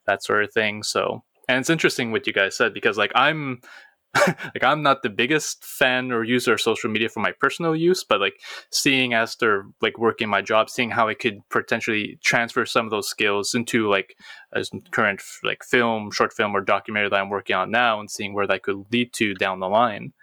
[0.05, 3.59] that sort of thing so and it's interesting what you guys said because like i'm
[4.27, 8.03] like I'm not the biggest fan or user of social media for my personal use,
[8.03, 8.41] but like
[8.71, 12.91] seeing as they're like working my job, seeing how I could potentially transfer some of
[12.91, 14.15] those skills into like
[14.53, 18.33] a current like film, short film, or documentary that I'm working on now, and seeing
[18.33, 20.13] where that could lead to down the line.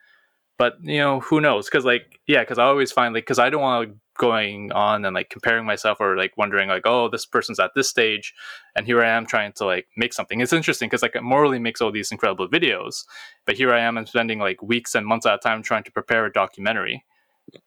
[0.59, 1.67] But you know, who knows?
[1.67, 5.05] Because like, yeah, because I always find like, because I don't want to going on
[5.05, 8.35] and like comparing myself or like wondering like oh this person's at this stage
[8.75, 11.59] and here i am trying to like make something it's interesting because like it Morley
[11.59, 13.05] makes all these incredible videos
[13.45, 15.93] but here i am and spending like weeks and months at a time trying to
[15.93, 17.05] prepare a documentary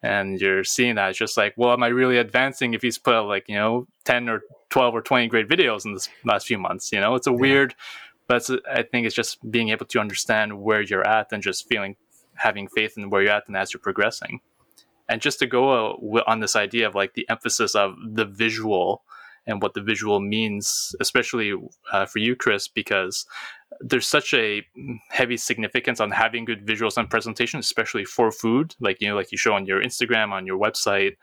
[0.04, 3.14] and you're seeing that it's just like well am i really advancing if he's put
[3.14, 6.58] out like you know 10 or 12 or 20 great videos in this last few
[6.58, 7.38] months you know it's a yeah.
[7.38, 7.76] weird
[8.28, 11.96] but i think it's just being able to understand where you're at and just feeling
[12.40, 14.42] having faith in where you're at and as you're progressing
[15.10, 19.04] and just to go uh, on this idea of like the emphasis of the visual
[19.48, 21.54] and what the visual means, especially
[21.92, 23.26] uh, for you, Chris, because
[23.80, 24.64] there's such a
[25.10, 29.32] heavy significance on having good visuals and presentation, especially for food, like you know, like
[29.32, 31.14] you show on your Instagram, on your website.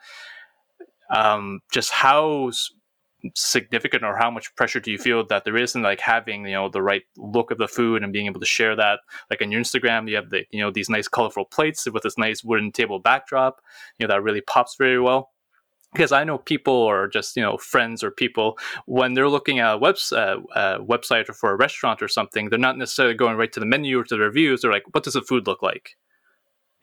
[1.09, 2.51] Um, just how
[3.35, 6.53] significant or how much pressure do you feel that there is in like having you
[6.53, 8.99] know the right look of the food and being able to share that
[9.29, 12.17] like on your instagram you have the you know these nice colorful plates with this
[12.17, 13.61] nice wooden table backdrop
[13.97, 15.31] you know that really pops very well
[15.93, 19.75] because I know people or just you know friends or people when they're looking at
[19.75, 23.37] a web, uh, uh, website or for a restaurant or something, they're not necessarily going
[23.37, 24.61] right to the menu or to the reviews.
[24.61, 25.95] They're like, what does the food look like?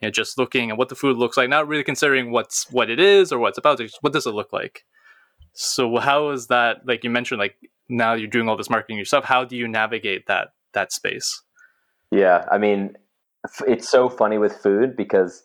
[0.01, 2.89] You know, just looking at what the food looks like, not really considering what's what
[2.89, 3.77] it is or what's about.
[3.77, 4.83] Just what does it look like?
[5.55, 6.85] So how is that?
[6.85, 7.55] Like you mentioned, like
[7.89, 9.25] now you're doing all this marketing yourself.
[9.25, 11.43] How do you navigate that that space?
[12.11, 12.95] Yeah, I mean,
[13.67, 15.43] it's so funny with food because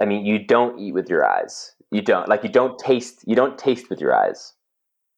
[0.00, 3.36] I mean, you don't eat with your eyes you don't like you don't taste you
[3.36, 4.54] don't taste with your eyes.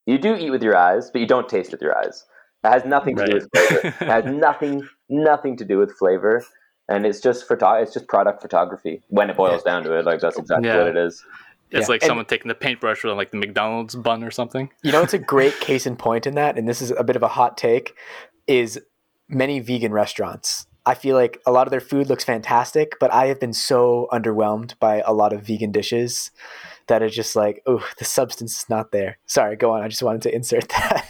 [0.07, 2.25] You do eat with your eyes, but you don't taste with your eyes.
[2.65, 3.31] It has nothing to right.
[3.31, 3.87] do with flavor.
[3.89, 6.45] it has nothing nothing to do with flavor,
[6.89, 7.75] and it's just photo.
[7.75, 9.03] It's just product photography.
[9.09, 10.79] When it boils down to it, like that's exactly yeah.
[10.79, 11.25] what it is.
[11.71, 11.93] It's yeah.
[11.93, 14.71] like and someone taking the paintbrush with like the McDonald's bun or something.
[14.83, 17.17] You know, it's a great case in point in that, and this is a bit
[17.17, 17.95] of a hot take.
[18.47, 18.81] Is
[19.29, 23.27] many vegan restaurants I feel like a lot of their food looks fantastic, but I
[23.27, 26.31] have been so underwhelmed by a lot of vegan dishes
[26.87, 29.19] that it's just like, oh, the substance is not there.
[29.27, 29.83] Sorry, go on.
[29.83, 31.07] I just wanted to insert that.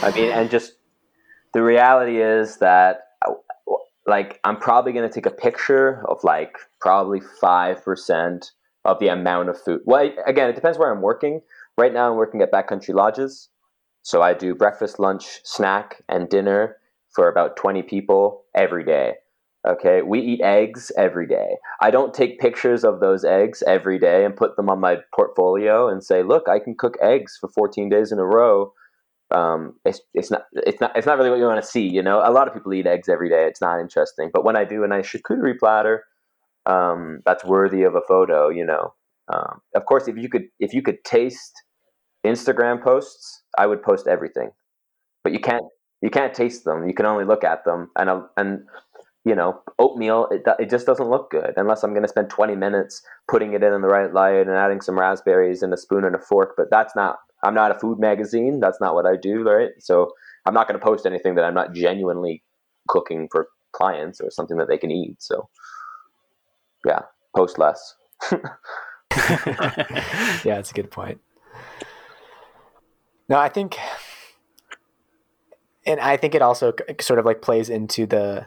[0.00, 0.76] I mean, and just
[1.52, 3.08] the reality is that,
[4.06, 8.50] like, I'm probably going to take a picture of like probably 5%
[8.84, 9.80] of the amount of food.
[9.84, 11.40] Well, again, it depends where I'm working.
[11.78, 13.48] Right now, I'm working at Backcountry Lodges.
[14.02, 16.76] So I do breakfast, lunch, snack, and dinner
[17.14, 19.14] for about 20 people every day.
[19.66, 21.56] Okay, we eat eggs every day.
[21.80, 25.88] I don't take pictures of those eggs every day and put them on my portfolio
[25.88, 28.74] and say, "Look, I can cook eggs for 14 days in a row."
[29.30, 31.88] Um, it's it's not it's not it's not really what you want to see.
[31.88, 33.46] You know, a lot of people eat eggs every day.
[33.46, 34.30] It's not interesting.
[34.34, 36.04] But when I do a nice charcuterie platter,
[36.66, 38.48] um, that's worthy of a photo.
[38.48, 38.94] You know,
[39.32, 41.52] um, of course, if you could if you could taste
[42.24, 44.50] Instagram posts, I would post everything.
[45.22, 45.64] But you can't
[46.02, 46.86] you can't taste them.
[46.88, 48.64] You can only look at them, and uh, and
[49.24, 52.56] you know oatmeal it, it just doesn't look good unless I'm going to spend 20
[52.56, 56.04] minutes putting it in in the right light and adding some raspberries and a spoon
[56.04, 56.54] and a fork.
[56.56, 57.18] But that's not.
[57.42, 58.60] I'm not a food magazine.
[58.60, 59.70] That's not what I do, right?
[59.78, 60.12] So
[60.46, 62.42] I'm not going to post anything that I'm not genuinely
[62.88, 65.22] cooking for clients or something that they can eat.
[65.22, 65.48] So
[66.84, 67.00] yeah,
[67.34, 67.94] post less.
[68.32, 71.20] yeah, it's a good point.
[73.28, 73.78] No, I think
[75.86, 78.46] and I think it also sort of like plays into the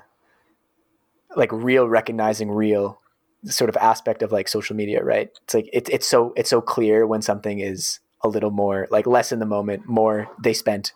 [1.35, 2.99] like real recognizing real
[3.45, 5.29] sort of aspect of like social media, right?
[5.43, 9.05] It's like it's it's so it's so clear when something is a little more like
[9.05, 10.93] less in the moment, more they spent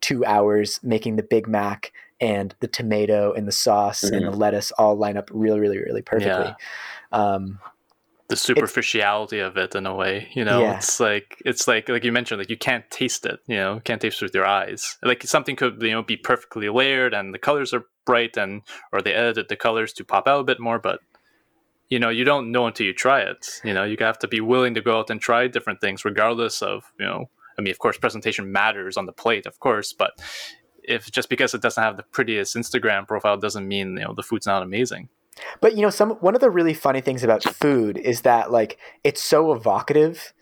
[0.00, 4.14] two hours making the Big Mac and the tomato and the sauce mm-hmm.
[4.14, 4.40] and the mm-hmm.
[4.40, 6.54] lettuce all line up really, really, really perfectly.
[7.12, 7.34] Yeah.
[7.34, 7.58] Um,
[8.28, 10.76] the superficiality it's, of it in a way you know yeah.
[10.76, 14.00] it's like it's like like you mentioned like you can't taste it you know can't
[14.00, 17.38] taste it with your eyes like something could you know be perfectly layered and the
[17.38, 18.62] colors are bright and
[18.92, 21.00] or they edited the colors to pop out a bit more but
[21.90, 24.40] you know you don't know until you try it you know you have to be
[24.40, 27.26] willing to go out and try different things regardless of you know
[27.58, 30.12] i mean of course presentation matters on the plate of course but
[30.86, 34.22] if just because it doesn't have the prettiest instagram profile doesn't mean you know the
[34.22, 35.08] food's not amazing
[35.60, 38.78] but you know, some one of the really funny things about food is that like
[39.02, 40.32] it's so evocative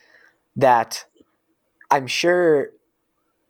[0.57, 1.05] that
[1.91, 2.71] I'm sure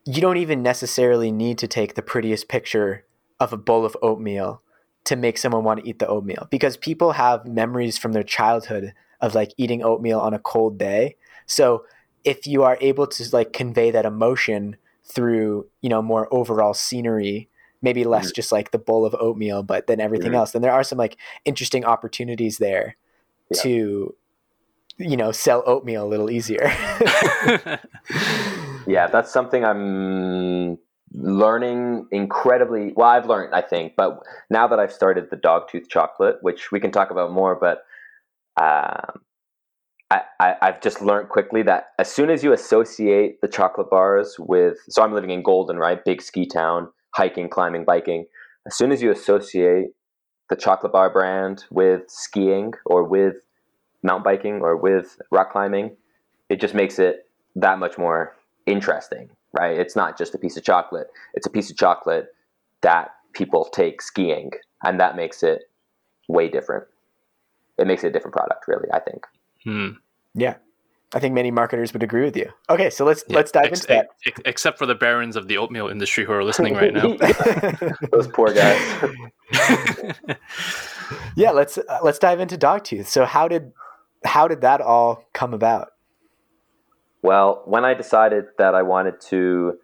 [0.04, 3.04] you don't even necessarily need to take the prettiest picture
[3.40, 4.62] of a bowl of oatmeal
[5.04, 8.92] to make someone want to eat the oatmeal because people have memories from their childhood
[9.20, 11.16] of like eating oatmeal on a cold day.
[11.46, 11.84] So
[12.24, 17.48] if you are able to like convey that emotion through, you know, more overall scenery
[17.82, 18.36] maybe less mm-hmm.
[18.36, 20.36] just like the bowl of oatmeal, but then everything mm-hmm.
[20.36, 20.52] else.
[20.52, 22.96] Then there are some like interesting opportunities there
[23.50, 23.62] yeah.
[23.62, 24.14] to,
[24.98, 26.62] you know, sell oatmeal a little easier.
[28.86, 30.78] yeah, that's something I'm
[31.14, 35.86] learning incredibly well i've learned i think but now that i've started the dog tooth
[35.86, 37.84] chocolate which we can talk about more but
[38.56, 39.20] um,
[40.12, 44.36] I, I, i've just learned quickly that as soon as you associate the chocolate bars
[44.38, 48.26] with so i'm living in golden right big ski town hiking, climbing, biking.
[48.66, 49.88] As soon as you associate
[50.48, 53.36] the chocolate bar brand with skiing or with
[54.02, 55.96] mountain biking or with rock climbing,
[56.48, 58.36] it just makes it that much more
[58.66, 59.78] interesting, right?
[59.78, 62.34] It's not just a piece of chocolate, it's a piece of chocolate
[62.82, 64.50] that people take skiing,
[64.84, 65.62] and that makes it
[66.28, 66.84] way different.
[67.78, 69.24] It makes it a different product, really, I think.
[69.64, 69.90] Hmm.
[70.34, 70.56] Yeah.
[71.14, 72.50] I think many marketers would agree with you.
[72.70, 74.08] Okay, so let's yeah, let's dive ex- into that.
[74.26, 77.16] Ex- except for the barons of the oatmeal industry who are listening right now.
[78.12, 78.80] Those poor guys.
[81.36, 83.06] yeah, let's uh, let's dive into Dogtooth.
[83.06, 83.72] So how did
[84.24, 85.90] how did that all come about?
[87.20, 89.78] Well, when I decided that I wanted to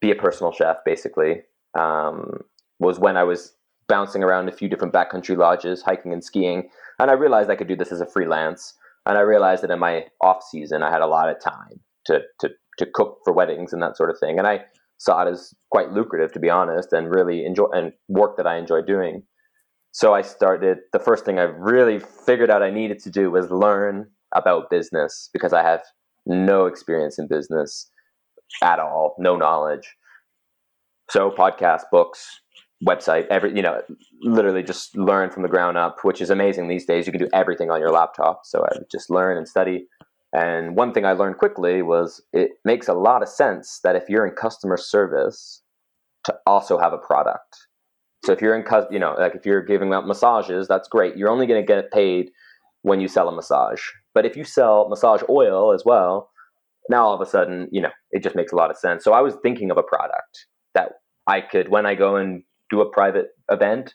[0.00, 1.42] be a personal chef, basically,
[1.74, 2.42] um,
[2.78, 3.52] was when I was
[3.86, 7.68] bouncing around a few different backcountry lodges, hiking and skiing, and I realized I could
[7.68, 8.74] do this as a freelance
[9.06, 12.22] And I realized that in my off season, I had a lot of time to,
[12.40, 14.38] to, to cook for weddings and that sort of thing.
[14.38, 14.64] And I
[14.98, 18.56] saw it as quite lucrative, to be honest, and really enjoy and work that I
[18.56, 19.22] enjoy doing.
[19.92, 20.78] So I started.
[20.92, 25.30] The first thing I really figured out I needed to do was learn about business
[25.32, 25.82] because I have
[26.26, 27.90] no experience in business
[28.62, 29.94] at all, no knowledge.
[31.10, 32.40] So podcast, books,
[32.86, 33.80] website, every you know,
[34.22, 37.06] literally just learn from the ground up, which is amazing these days.
[37.06, 38.42] You can do everything on your laptop.
[38.44, 39.86] So I just learn and study.
[40.32, 44.08] And one thing I learned quickly was it makes a lot of sense that if
[44.08, 45.62] you're in customer service,
[46.24, 47.68] to also have a product.
[48.24, 51.16] So if you're in, you know, like if you're giving out massages, that's great.
[51.16, 52.30] You're only going to get paid
[52.82, 53.82] when you sell a massage.
[54.14, 56.30] But if you sell massage oil as well,
[56.88, 59.04] now all of a sudden, you know, it just makes a lot of sense.
[59.04, 60.92] So I was thinking of a product that
[61.26, 62.42] I could, when I go and
[62.74, 63.94] do a private event,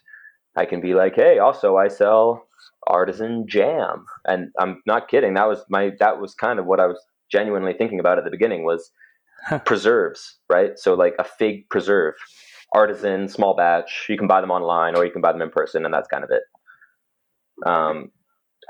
[0.56, 2.46] I can be like, hey, also I sell
[2.86, 4.04] artisan jam.
[4.24, 5.34] And I'm not kidding.
[5.34, 6.98] That was my, that was kind of what I was
[7.30, 8.90] genuinely thinking about at the beginning was
[9.64, 10.78] preserves, right?
[10.78, 12.14] So like a fig preserve,
[12.74, 14.06] artisan, small batch.
[14.08, 16.24] You can buy them online or you can buy them in person, and that's kind
[16.24, 16.42] of it.
[17.66, 18.10] Um,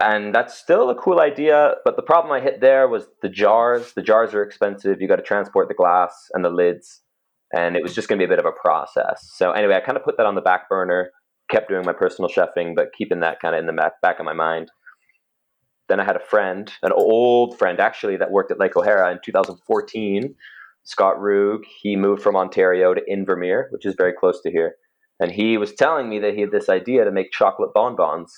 [0.00, 3.92] and that's still a cool idea, but the problem I hit there was the jars.
[3.92, 5.00] The jars are expensive.
[5.00, 7.02] You got to transport the glass and the lids,
[7.52, 9.30] and it was just going to be a bit of a process.
[9.34, 11.10] So anyway, I kind of put that on the back burner.
[11.50, 14.24] Kept doing my personal chefing, but keeping that kind of in the back, back of
[14.24, 14.70] my mind.
[15.88, 19.18] Then I had a friend, an old friend actually, that worked at Lake O'Hara in
[19.24, 20.36] 2014.
[20.84, 21.62] Scott Rug.
[21.82, 24.76] He moved from Ontario to Invermere, which is very close to here.
[25.18, 28.32] And he was telling me that he had this idea to make chocolate bonbons,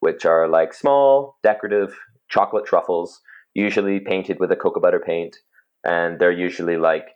[0.00, 1.96] which are like small, decorative
[2.28, 3.20] chocolate truffles,
[3.54, 5.36] usually painted with a cocoa butter paint.
[5.84, 7.06] And they're usually like,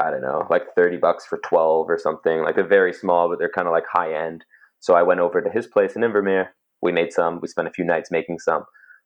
[0.00, 2.42] I don't know, like 30 bucks for 12 or something.
[2.42, 4.44] Like they're very small, but they're kind of like high end.
[4.80, 6.48] So I went over to his place in Invermere.
[6.80, 7.40] We made some.
[7.40, 8.64] We spent a few nights making some.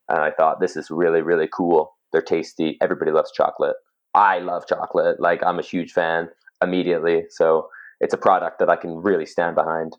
[0.08, 1.96] And I thought, this is really, really cool.
[2.12, 2.78] They're tasty.
[2.80, 3.74] Everybody loves chocolate.
[4.14, 5.18] I love chocolate.
[5.18, 6.28] Like I'm a huge fan
[6.62, 7.24] immediately.
[7.30, 7.68] So
[8.00, 9.96] it's a product that I can really stand behind.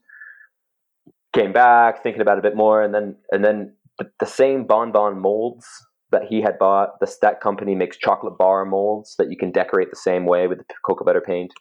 [1.33, 4.65] Came back thinking about it a bit more, and then and then the, the same
[4.65, 5.67] bonbon molds
[6.15, 6.99] that he had bought.
[6.99, 10.59] The that company makes chocolate bar molds that you can decorate the same way with
[10.59, 11.51] the cocoa butter paint.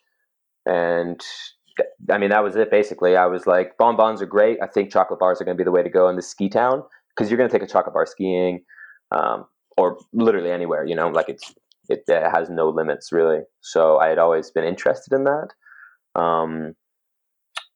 [0.65, 1.21] And
[2.11, 3.17] I mean that was it basically.
[3.17, 4.59] I was like, bonbons are great.
[4.63, 6.49] I think chocolate bars are going to be the way to go in the ski
[6.49, 8.63] town because you're going to take a chocolate bar skiing,
[9.11, 9.47] um,
[9.77, 10.87] or literally anywhere.
[10.87, 11.53] You know, like it's
[11.89, 13.41] it, it, has no limits really.
[13.61, 15.49] So I had always been interested in that.
[16.21, 16.75] Um,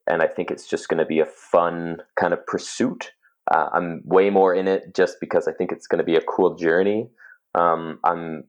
[0.07, 3.13] and I think it's just going to be a fun kind of pursuit.
[3.51, 6.21] Uh, I'm way more in it just because I think it's going to be a
[6.21, 7.09] cool journey.
[7.55, 8.45] Um, I'm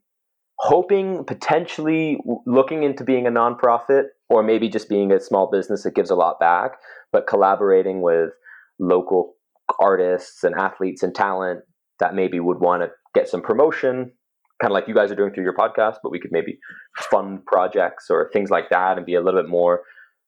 [0.57, 5.95] hoping potentially looking into being a nonprofit or maybe just being a small business that
[5.95, 6.73] gives a lot back,
[7.13, 8.31] but collaborating with
[8.77, 9.35] local
[9.79, 11.61] artists and athletes and talent
[11.99, 14.11] that maybe would want to get some promotion
[14.61, 16.59] kind of like you guys are doing through your podcast, but we could maybe
[16.97, 19.81] fund projects or things like that and be a little bit more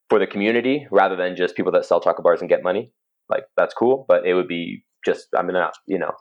[0.08, 2.92] for the community rather than just people that sell chocolate bars and get money.
[3.28, 6.12] Like that's cool, but it would be just I mean, not you know,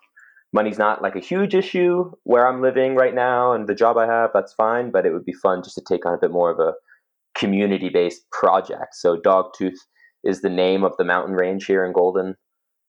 [0.54, 4.06] money's not like a huge issue where I'm living right now and the job I
[4.06, 4.32] have.
[4.34, 6.60] That's fine, but it would be fun just to take on a bit more of
[6.60, 6.74] a
[7.38, 8.94] community-based project.
[8.94, 9.78] So Dogtooth
[10.24, 12.36] is the name of the mountain range here in Golden.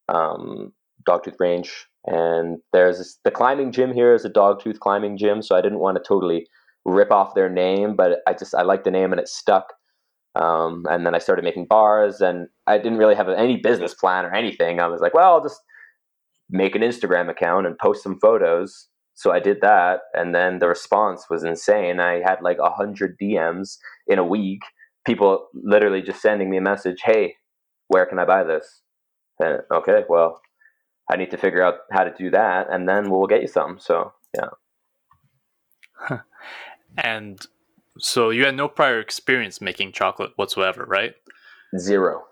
[0.08, 0.72] Um,
[1.08, 1.70] Dogtooth Range
[2.06, 5.78] and there's this, the climbing gym here is a dogtooth climbing gym, so I didn't
[5.78, 6.46] want to totally
[6.84, 9.72] rip off their name, but I just I like the name and it stuck.
[10.34, 14.24] Um, and then I started making bars, and I didn't really have any business plan
[14.24, 14.80] or anything.
[14.80, 15.60] I was like, well, I'll just
[16.48, 18.88] make an Instagram account and post some photos.
[19.14, 22.00] So I did that, and then the response was insane.
[22.00, 23.76] I had like a hundred DMs
[24.06, 24.62] in a week.
[25.04, 27.36] People literally just sending me a message, "Hey,
[27.88, 28.80] where can I buy this?"
[29.38, 30.40] And okay, well,
[31.10, 33.78] I need to figure out how to do that, and then we'll get you some.
[33.78, 34.48] So yeah.
[36.96, 37.38] and
[37.98, 41.14] so you had no prior experience making chocolate whatsoever, right?
[41.78, 42.24] Zero.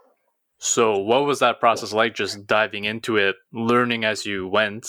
[0.59, 2.15] So what was that process like?
[2.15, 4.87] Just diving into it, learning as you went,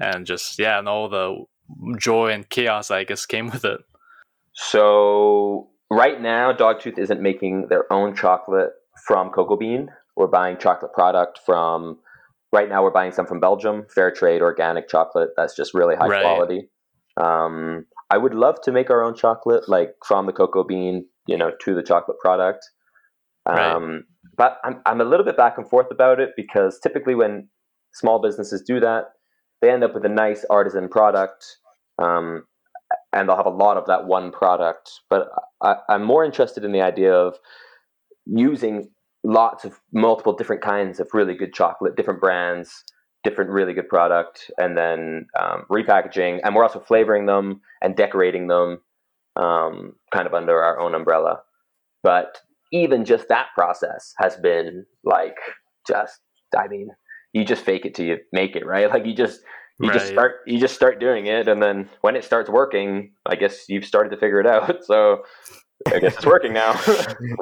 [0.00, 1.44] and just yeah, and all the
[1.98, 3.80] joy and chaos I guess came with it.
[4.52, 8.70] So right now, Dogtooth isn't making their own chocolate
[9.06, 9.88] from cocoa bean.
[10.16, 11.98] We're buying chocolate product from
[12.52, 15.30] right now we're buying some from Belgium, fair trade, organic chocolate.
[15.36, 16.22] That's just really high right.
[16.22, 16.68] quality.
[17.16, 21.36] Um, I would love to make our own chocolate, like from the cocoa bean, you
[21.36, 22.68] know, to the chocolate product.
[23.46, 24.02] Um, right.
[24.36, 27.48] But I'm I'm a little bit back and forth about it because typically when
[27.92, 29.04] small businesses do that,
[29.60, 31.44] they end up with a nice artisan product,
[31.98, 32.44] um,
[33.12, 34.90] and they'll have a lot of that one product.
[35.08, 35.28] But
[35.62, 37.36] I, I'm more interested in the idea of
[38.26, 38.90] using
[39.22, 42.84] lots of multiple different kinds of really good chocolate, different brands,
[43.22, 48.46] different really good product, and then um, repackaging, and we're also flavoring them and decorating
[48.46, 48.80] them,
[49.36, 51.40] um, kind of under our own umbrella.
[52.02, 52.38] But
[52.72, 55.36] even just that process has been like
[55.86, 56.20] just,
[56.56, 56.88] I mean,
[57.32, 58.90] you just fake it till you make it, right?
[58.90, 59.40] Like you just
[59.78, 59.98] you right.
[59.98, 63.68] just start you just start doing it, and then when it starts working, I guess
[63.68, 64.84] you've started to figure it out.
[64.84, 65.22] So
[65.86, 66.72] I guess it's working now.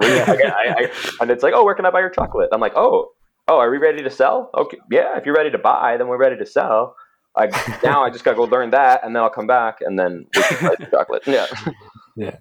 [0.02, 0.46] I,
[0.78, 2.50] I, and it's like, oh, where can I buy your chocolate?
[2.52, 3.10] I'm like, oh,
[3.48, 4.50] oh, are we ready to sell?
[4.56, 5.18] Okay, yeah.
[5.18, 6.96] If you're ready to buy, then we're ready to sell.
[7.36, 7.46] I
[7.82, 10.42] now I just gotta go learn that, and then I'll come back, and then we
[10.42, 11.22] can buy the chocolate.
[11.26, 11.46] Yeah,
[12.16, 12.36] yeah.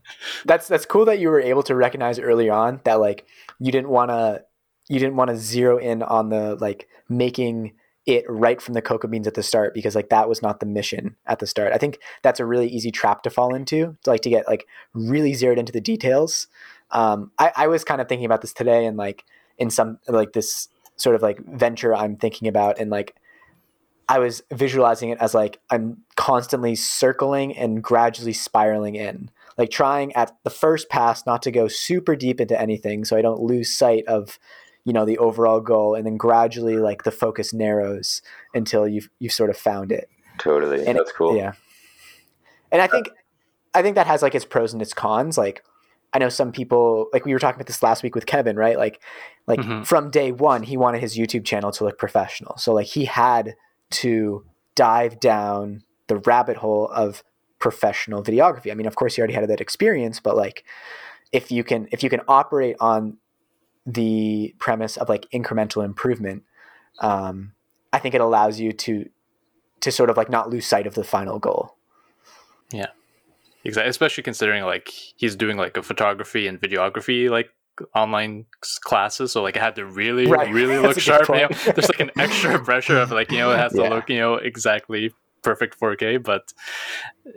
[0.45, 3.25] That's that's cool that you were able to recognize early on that like
[3.59, 4.43] you didn't want to
[4.89, 7.73] you didn't want to zero in on the like making
[8.05, 10.65] it right from the cocoa beans at the start because like that was not the
[10.65, 11.73] mission at the start.
[11.73, 14.65] I think that's a really easy trap to fall into to like to get like
[14.93, 16.47] really zeroed into the details.
[16.91, 19.25] Um, I, I was kind of thinking about this today and like
[19.57, 23.15] in some like this sort of like venture I'm thinking about and like
[24.09, 30.13] I was visualizing it as like I'm constantly circling and gradually spiraling in, like trying
[30.13, 33.75] at the first pass not to go super deep into anything so I don't lose
[33.75, 34.39] sight of
[34.85, 38.21] you know the overall goal and then gradually like the focus narrows
[38.53, 40.09] until you've you've sort of found it.
[40.37, 40.85] Totally.
[40.85, 41.35] And that's cool.
[41.35, 41.53] Yeah.
[42.71, 43.09] And i think
[43.73, 45.63] i think that has like its pros and its cons like
[46.13, 48.77] i know some people like we were talking about this last week with kevin right
[48.77, 49.01] like
[49.47, 49.83] like mm-hmm.
[49.83, 53.55] from day one he wanted his youtube channel to look professional so like he had
[53.89, 54.45] to
[54.75, 57.23] dive down the rabbit hole of
[57.59, 60.63] professional videography i mean of course he already had that experience but like
[61.31, 63.17] if you can if you can operate on
[63.87, 66.43] the premise of like incremental improvement,
[66.99, 67.53] um,
[67.93, 69.09] I think it allows you to
[69.79, 71.75] to sort of like not lose sight of the final goal.
[72.71, 72.87] Yeah,
[73.67, 73.89] exactly.
[73.89, 77.49] Especially considering like he's doing like a photography and videography like
[77.95, 78.45] online
[78.81, 80.51] classes, so like it had to really, right.
[80.53, 81.27] really look sharp.
[81.29, 81.47] You know?
[81.65, 84.35] There's like an extra pressure of like you know it has to look you know
[84.35, 85.11] exactly
[85.43, 86.23] perfect 4K.
[86.23, 86.53] But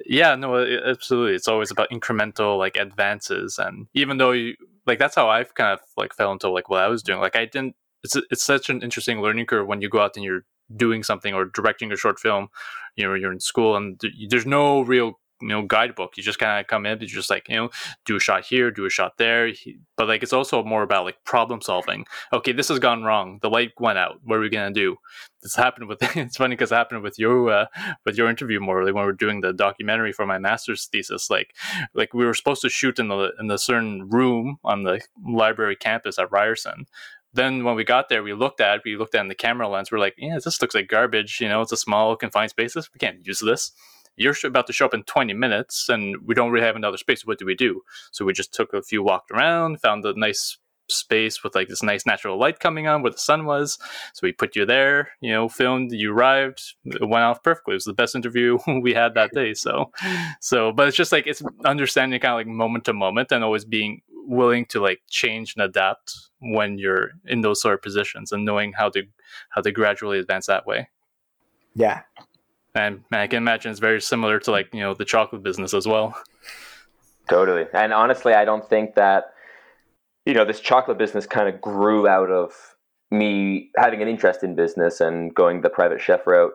[0.06, 4.54] yeah, no, it, absolutely, it's always about incremental like advances, and even though you
[4.86, 7.20] like that's how I've kind of like fell into like what I was doing.
[7.20, 7.76] Like I didn't.
[8.02, 11.34] It's it's such an interesting learning curve when you go out and you're doing something
[11.34, 12.48] or directing a short film.
[12.96, 16.16] You know, you're in school and there's no real you know guidebook.
[16.16, 17.70] You just kind of come in you just like you know
[18.04, 19.50] do a shot here do a shot there.
[19.96, 22.06] But like it's also more about like problem solving.
[22.32, 23.38] Okay this has gone wrong.
[23.42, 24.20] The light went out.
[24.24, 24.96] What are we gonna do?
[25.42, 27.66] This happened with it's funny because it happened with your uh,
[28.04, 31.54] with your interview Morley when we are doing the documentary for my master's thesis like
[31.94, 35.76] like we were supposed to shoot in the in the certain room on the library
[35.76, 36.86] campus at ryerson.
[37.32, 39.92] Then when we got there, we looked at we looked at in the camera lens.
[39.92, 41.40] We're like, yeah, this looks like garbage.
[41.40, 42.90] You know, it's a small confined spaces.
[42.92, 43.72] We can't use this
[44.20, 47.26] you're about to show up in 20 minutes and we don't really have another space.
[47.26, 47.80] What do we do?
[48.12, 50.58] So we just took a few walked around, found a nice
[50.88, 53.78] space with like this nice natural light coming on where the sun was.
[54.12, 57.72] So we put you there, you know, filmed, you arrived, it went off perfectly.
[57.72, 59.54] It was the best interview we had that day.
[59.54, 59.90] So,
[60.40, 63.64] so, but it's just like, it's understanding kind of like moment to moment and always
[63.64, 68.44] being willing to like change and adapt when you're in those sort of positions and
[68.44, 69.04] knowing how to,
[69.48, 70.90] how to gradually advance that way.
[71.74, 72.02] Yeah.
[72.74, 75.74] And man, I can imagine it's very similar to like you know the chocolate business
[75.74, 76.14] as well.
[77.28, 79.32] Totally, and honestly, I don't think that
[80.24, 82.52] you know this chocolate business kind of grew out of
[83.10, 86.52] me having an interest in business and going the private chef route.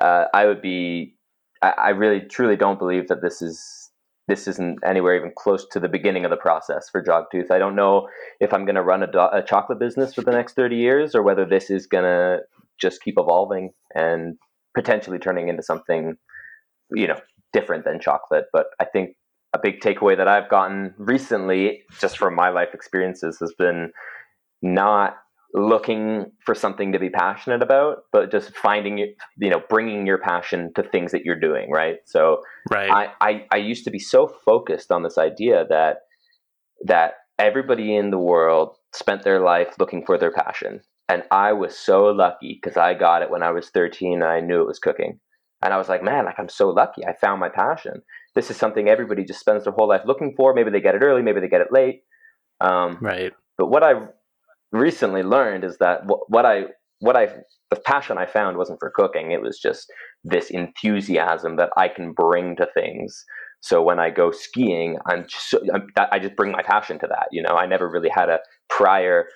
[0.00, 1.14] Uh, I would be,
[1.60, 3.90] I, I really truly don't believe that this is
[4.28, 7.50] this isn't anywhere even close to the beginning of the process for Dogtooth.
[7.50, 8.08] I don't know
[8.40, 11.14] if I'm going to run a, do- a, chocolate business for the next 30 years
[11.14, 12.38] or whether this is going to
[12.80, 14.38] just keep evolving and
[14.74, 16.16] potentially turning into something,
[16.94, 17.20] you know,
[17.52, 18.46] different than chocolate.
[18.52, 19.16] But I think
[19.52, 23.92] a big takeaway that I've gotten recently, just from my life experiences, has been
[24.62, 25.16] not
[25.54, 30.72] looking for something to be passionate about, but just finding you know bringing your passion
[30.74, 31.70] to things that you're doing.
[31.70, 31.98] Right.
[32.06, 32.90] So right.
[32.90, 35.98] I, I, I used to be so focused on this idea that
[36.84, 40.80] that everybody in the world spent their life looking for their passion
[41.12, 44.40] and I was so lucky because I got it when I was 13 and I
[44.40, 45.20] knew it was cooking.
[45.60, 47.04] And I was like, man, like I'm so lucky.
[47.04, 48.00] I found my passion.
[48.34, 50.54] This is something everybody just spends their whole life looking for.
[50.54, 52.04] Maybe they get it early, maybe they get it late.
[52.62, 53.30] Um, right.
[53.58, 53.92] But what I
[54.72, 56.68] recently learned is that what I
[57.00, 57.26] what I
[57.68, 59.32] the passion I found wasn't for cooking.
[59.32, 59.92] It was just
[60.24, 63.22] this enthusiasm that I can bring to things.
[63.60, 67.28] So when I go skiing, I'm just, I'm, I just bring my passion to that.
[67.30, 69.26] You know, I never really had a prior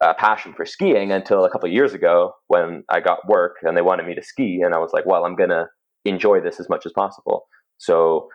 [0.00, 3.82] a passion for skiing until a couple years ago when I got work and they
[3.82, 5.66] wanted me to ski, and I was like, well, I'm gonna
[6.04, 7.46] enjoy this as much as possible.
[7.78, 8.28] So,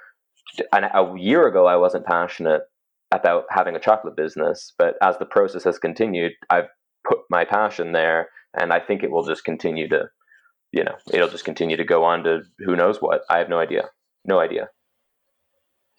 [0.72, 2.62] and a year ago, I wasn't passionate
[3.12, 6.68] about having a chocolate business, but as the process has continued, I've
[7.08, 8.30] put my passion there,
[8.60, 10.10] and I think it will just continue to
[10.74, 13.22] you know, it'll just continue to go on to who knows what.
[13.30, 13.89] I have no idea.
[14.26, 14.70] No idea.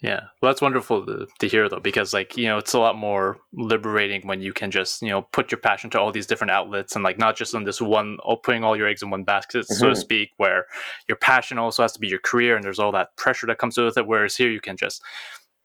[0.05, 2.95] Yeah, well, that's wonderful to, to hear though, because like you know, it's a lot
[2.95, 6.51] more liberating when you can just you know put your passion to all these different
[6.51, 9.25] outlets and like not just on this one, oh, putting all your eggs in one
[9.25, 9.75] basket, mm-hmm.
[9.75, 10.01] so to mm-hmm.
[10.01, 10.67] speak, where
[11.09, 13.79] your passion also has to be your career, and there's all that pressure that comes
[13.79, 14.07] with it.
[14.07, 15.03] Whereas here, you can just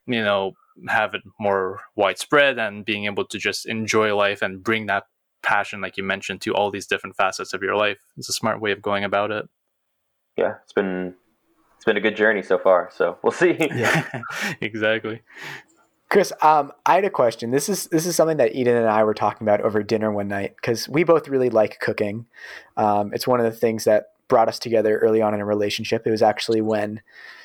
[0.08, 0.54] you know
[0.88, 5.04] have it more widespread and being able to just enjoy life and bring that
[5.44, 7.98] passion, like you mentioned, to all these different facets of your life.
[8.16, 9.50] It's a smart way of going about it.
[10.38, 11.16] Yeah, it's been
[11.80, 12.90] it's been a good journey so far.
[12.94, 13.56] So we'll see.
[13.74, 14.22] yeah,
[14.62, 15.22] exactly.
[16.10, 17.52] Chris, um, I had a question.
[17.52, 20.28] This is this is something that Eden and I were talking about over dinner one
[20.28, 22.26] night because we both really like cooking.
[22.76, 26.06] Um, it's one of the things that brought us together early on in a relationship.
[26.06, 27.02] It was actually when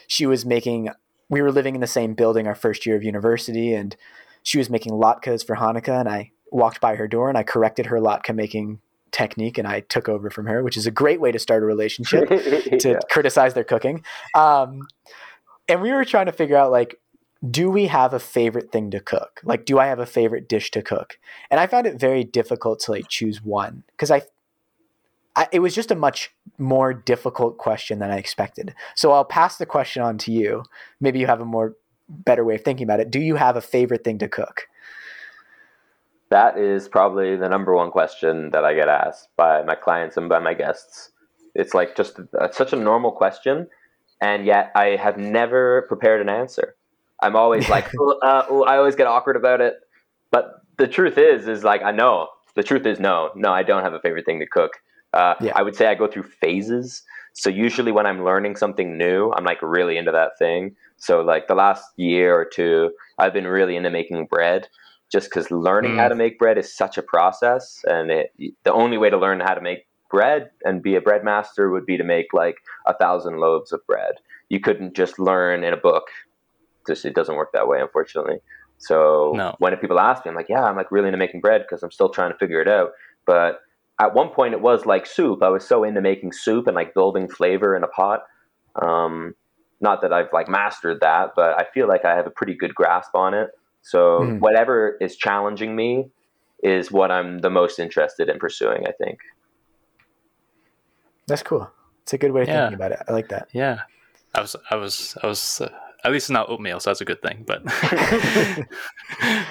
[0.08, 0.88] she was making.
[1.28, 3.94] We were living in the same building our first year of university, and
[4.42, 7.86] she was making latkes for Hanukkah, and I walked by her door and I corrected
[7.86, 8.80] her latke making
[9.14, 11.66] technique and I took over from her, which is a great way to start a
[11.66, 12.28] relationship
[12.80, 12.98] to yeah.
[13.08, 14.04] criticize their cooking.
[14.34, 14.88] Um,
[15.68, 17.00] and we were trying to figure out like,
[17.48, 19.40] do we have a favorite thing to cook?
[19.44, 21.18] Like, do I have a favorite dish to cook?
[21.50, 24.22] And I found it very difficult to like choose one because I,
[25.36, 28.74] I, it was just a much more difficult question than I expected.
[28.96, 30.64] So I'll pass the question on to you.
[31.00, 31.76] Maybe you have a more
[32.08, 33.10] better way of thinking about it.
[33.10, 34.66] Do you have a favorite thing to cook?
[36.34, 40.28] That is probably the number one question that I get asked by my clients and
[40.28, 41.12] by my guests.
[41.54, 43.68] It's like just a, such a normal question,
[44.20, 46.74] and yet I have never prepared an answer.
[47.22, 47.88] I'm always like,
[48.24, 49.74] uh, I always get awkward about it.
[50.32, 52.26] But the truth is, is like I know
[52.56, 54.72] the truth is no, no, I don't have a favorite thing to cook.
[55.12, 55.52] Uh, yeah.
[55.54, 57.04] I would say I go through phases.
[57.34, 60.74] So usually when I'm learning something new, I'm like really into that thing.
[60.96, 64.66] So like the last year or two, I've been really into making bread
[65.14, 66.00] just because learning mm.
[66.00, 68.34] how to make bread is such a process and it,
[68.64, 71.86] the only way to learn how to make bread and be a bread master would
[71.86, 72.56] be to make like
[72.86, 74.14] a thousand loaves of bread.
[74.48, 76.08] You couldn't just learn in a book.
[76.88, 78.38] Just it doesn't work that way unfortunately.
[78.78, 79.54] So no.
[79.60, 81.92] when people ask me i'm like yeah i'm like really into making bread because i'm
[81.92, 82.90] still trying to figure it out.
[83.24, 83.60] But
[84.00, 85.44] at one point it was like soup.
[85.44, 88.24] I was so into making soup and like building flavor in a pot.
[88.74, 89.36] Um,
[89.80, 92.74] not that i've like mastered that but i feel like i have a pretty good
[92.74, 93.50] grasp on it
[93.84, 94.40] so mm.
[94.40, 96.08] whatever is challenging me
[96.62, 99.18] is what I'm the most interested in pursuing, I think.
[101.26, 101.70] That's cool.
[102.02, 102.62] It's a good way of yeah.
[102.62, 103.00] thinking about it.
[103.06, 103.48] I like that.
[103.52, 103.80] Yeah.
[104.34, 105.68] I was, I was, I was, uh,
[106.02, 107.44] at least it's not oatmeal, so that's a good thing.
[107.46, 107.62] But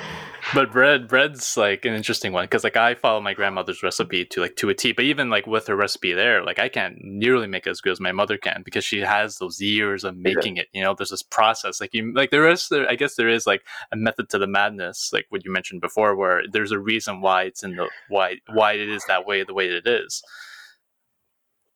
[0.54, 4.42] but bread bread's like an interesting one because like I follow my grandmother's recipe to
[4.42, 4.92] like to a T.
[4.92, 7.92] But even like with her recipe there, like I can't nearly make it as good
[7.92, 10.64] as my mother can because she has those years of making yeah.
[10.64, 10.70] it.
[10.74, 11.82] You know, there's this process.
[11.82, 14.48] Like you like there is there I guess there is like a method to the
[14.48, 18.36] madness, like what you mentioned before, where there's a reason why it's in the why
[18.54, 20.24] why it is that way the way it is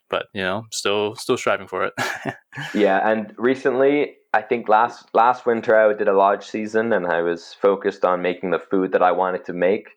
[0.09, 1.93] but you know still still striving for it
[2.73, 7.21] yeah and recently I think last last winter I did a large season and I
[7.23, 9.87] was focused on making the food that I wanted to make.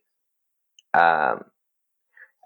[0.95, 1.43] Um,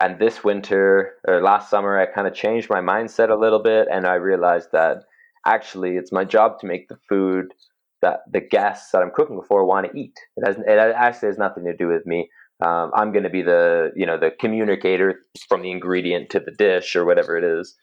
[0.01, 3.87] and this winter or last summer, I kind of changed my mindset a little bit,
[3.89, 5.05] and I realized that
[5.47, 7.55] actually it's my job to make the food
[8.03, 10.19] that the guests that I'm cooking for want to eat.
[10.37, 12.29] It has it actually has nothing to do with me.
[12.61, 16.51] Um, I'm going to be the you know the communicator from the ingredient to the
[16.51, 17.77] dish or whatever it is.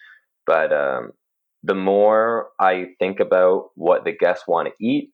[0.46, 1.14] But um,
[1.64, 5.12] the more I think about what the guests want to eat,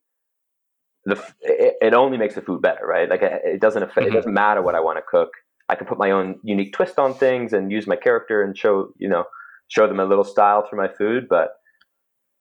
[1.06, 3.10] the it, it, only makes the food better, right?
[3.10, 4.16] Like it doesn't affect, mm-hmm.
[4.16, 5.30] it doesn't matter what I want to cook.
[5.70, 8.90] I can put my own unique twist on things and use my character and show
[8.98, 9.26] you know
[9.68, 11.28] show them a little style through my food.
[11.30, 11.50] But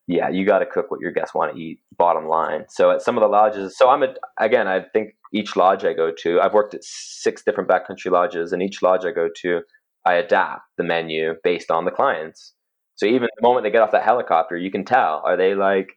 [0.06, 1.80] yeah, you got to cook what your guests want to eat.
[1.96, 2.64] Bottom line.
[2.68, 5.94] So at some of the lodges, so I'm a, again, I think each lodge I
[5.94, 9.62] go to, I've worked at six different backcountry lodges, and each lodge I go to,
[10.04, 12.54] I adapt the menu based on the clients.
[12.96, 15.96] So even the moment they get off that helicopter, you can tell are they like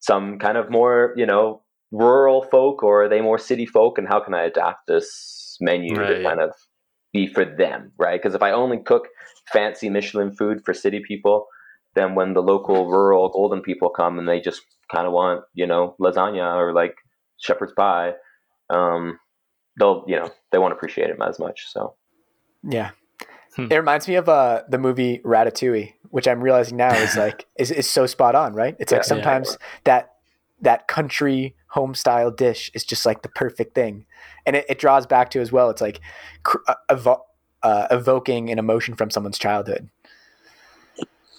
[0.00, 4.08] some kind of more you know rural folk or are they more city folk, and
[4.08, 6.18] how can I adapt this menu right.
[6.18, 6.52] to kind of
[7.12, 8.20] be for them, right?
[8.20, 9.08] Because if I only cook
[9.52, 11.46] fancy Michelin food for city people,
[11.94, 15.66] then when the local rural golden people come and they just kind of want you
[15.66, 16.96] know lasagna or like
[17.38, 18.12] shepherd's pie,
[18.70, 19.18] um,
[19.78, 21.66] they'll you know they won't appreciate it as much.
[21.68, 21.94] So
[22.68, 22.90] yeah,
[23.56, 23.66] Hmm.
[23.70, 27.70] It reminds me of uh, the movie Ratatouille, which I'm realizing now is like is,
[27.70, 28.76] is so spot on, right?
[28.78, 29.66] It's like sometimes yeah.
[29.84, 30.14] that
[30.60, 34.06] that country home style dish is just like the perfect thing,
[34.46, 35.70] and it, it draws back to as well.
[35.70, 36.00] It's like
[36.66, 37.22] uh, evo-
[37.62, 39.88] uh, evoking an emotion from someone's childhood.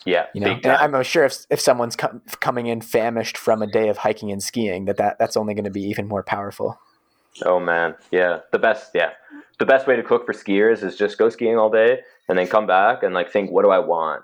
[0.03, 3.87] Yeah, you know, I'm sure if if someone's com- coming in famished from a day
[3.89, 6.79] of hiking and skiing, that, that that's only going to be even more powerful.
[7.45, 8.91] Oh man, yeah, the best.
[8.95, 9.11] Yeah,
[9.59, 12.47] the best way to cook for skiers is just go skiing all day and then
[12.47, 14.23] come back and like think, what do I want?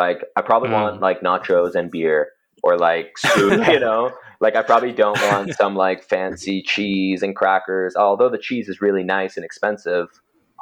[0.00, 0.80] Like I probably Mm.
[0.82, 2.30] want like nachos and beer
[2.62, 4.10] or like soup, you know.
[4.40, 7.94] Like I probably don't want some like fancy cheese and crackers.
[7.96, 10.06] Although the cheese is really nice and expensive,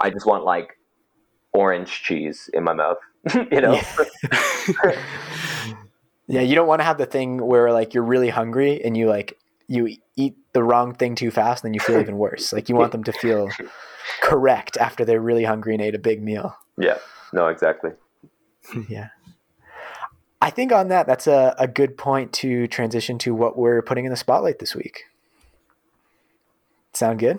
[0.03, 0.77] I just want like
[1.53, 2.99] orange cheese in my mouth,
[3.53, 3.81] you know.
[6.27, 9.07] Yeah, you don't want to have the thing where like you're really hungry and you
[9.09, 12.53] like you eat the wrong thing too fast and then you feel even worse.
[12.53, 13.49] Like you want them to feel
[14.23, 16.57] correct after they're really hungry and ate a big meal.
[16.77, 16.99] yeah.
[17.33, 17.91] No, exactly.
[18.89, 19.09] yeah.
[20.41, 24.05] I think on that, that's a, a good point to transition to what we're putting
[24.05, 25.05] in the spotlight this week.
[26.93, 27.39] Sound good?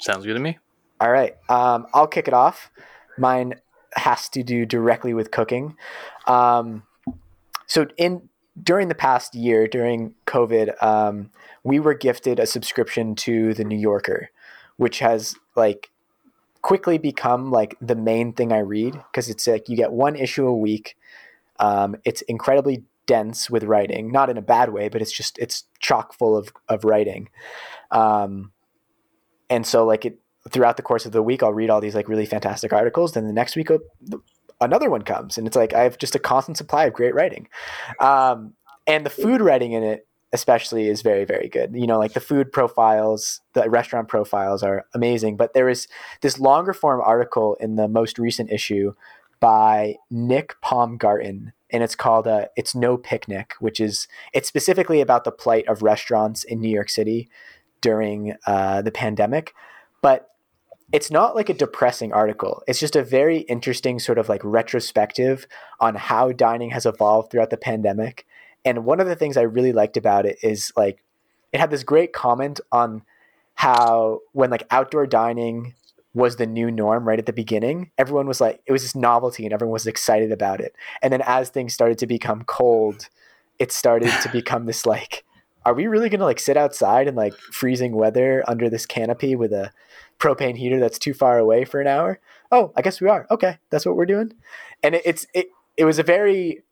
[0.00, 0.58] Sounds good to me.
[1.00, 1.36] All right.
[1.48, 2.70] Um, I'll kick it off.
[3.18, 3.54] Mine
[3.94, 5.76] has to do directly with cooking.
[6.26, 6.84] Um,
[7.66, 8.28] so in
[8.62, 11.30] during the past year, during COVID, um,
[11.62, 14.30] we were gifted a subscription to the New Yorker,
[14.76, 15.90] which has like
[16.62, 20.46] quickly become like the main thing I read because it's like you get one issue
[20.46, 20.96] a week.
[21.60, 25.64] Um, it's incredibly dense with writing, not in a bad way, but it's just it's
[25.78, 27.28] chock full of of writing.
[27.90, 28.52] Um,
[29.48, 32.08] and so like it throughout the course of the week, I'll read all these like
[32.08, 33.12] really fantastic articles.
[33.12, 33.68] Then the next week,
[34.60, 37.48] another one comes, and it's like I have just a constant supply of great writing.
[38.00, 38.54] Um,
[38.86, 41.74] and the food writing in it, especially, is very very good.
[41.74, 45.36] You know, like the food profiles, the restaurant profiles are amazing.
[45.36, 45.88] But there is
[46.22, 48.94] this longer form article in the most recent issue
[49.40, 55.24] by Nick Paumgarten, and it's called uh, "It's No Picnic," which is it's specifically about
[55.24, 57.28] the plight of restaurants in New York City
[57.80, 59.54] during uh, the pandemic,
[60.02, 60.30] but
[60.92, 62.62] it's not like a depressing article.
[62.66, 65.46] It's just a very interesting sort of like retrospective
[65.78, 68.26] on how dining has evolved throughout the pandemic.
[68.64, 71.02] And one of the things I really liked about it is like
[71.52, 73.02] it had this great comment on
[73.54, 75.74] how when like outdoor dining
[76.12, 79.44] was the new norm right at the beginning, everyone was like it was this novelty
[79.44, 80.74] and everyone was excited about it.
[81.02, 83.08] And then as things started to become cold,
[83.58, 85.24] it started to become this like
[85.66, 89.36] are we really going to like sit outside in like freezing weather under this canopy
[89.36, 89.70] with a
[90.18, 92.18] propane heater that's too far away for an hour?
[92.50, 93.26] Oh, I guess we are.
[93.30, 94.32] Okay, that's what we're doing.
[94.82, 96.62] And it, it's it it was a very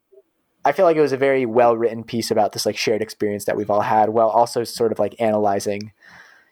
[0.65, 3.45] I feel like it was a very well written piece about this like shared experience
[3.45, 5.93] that we've all had, while also sort of like analyzing,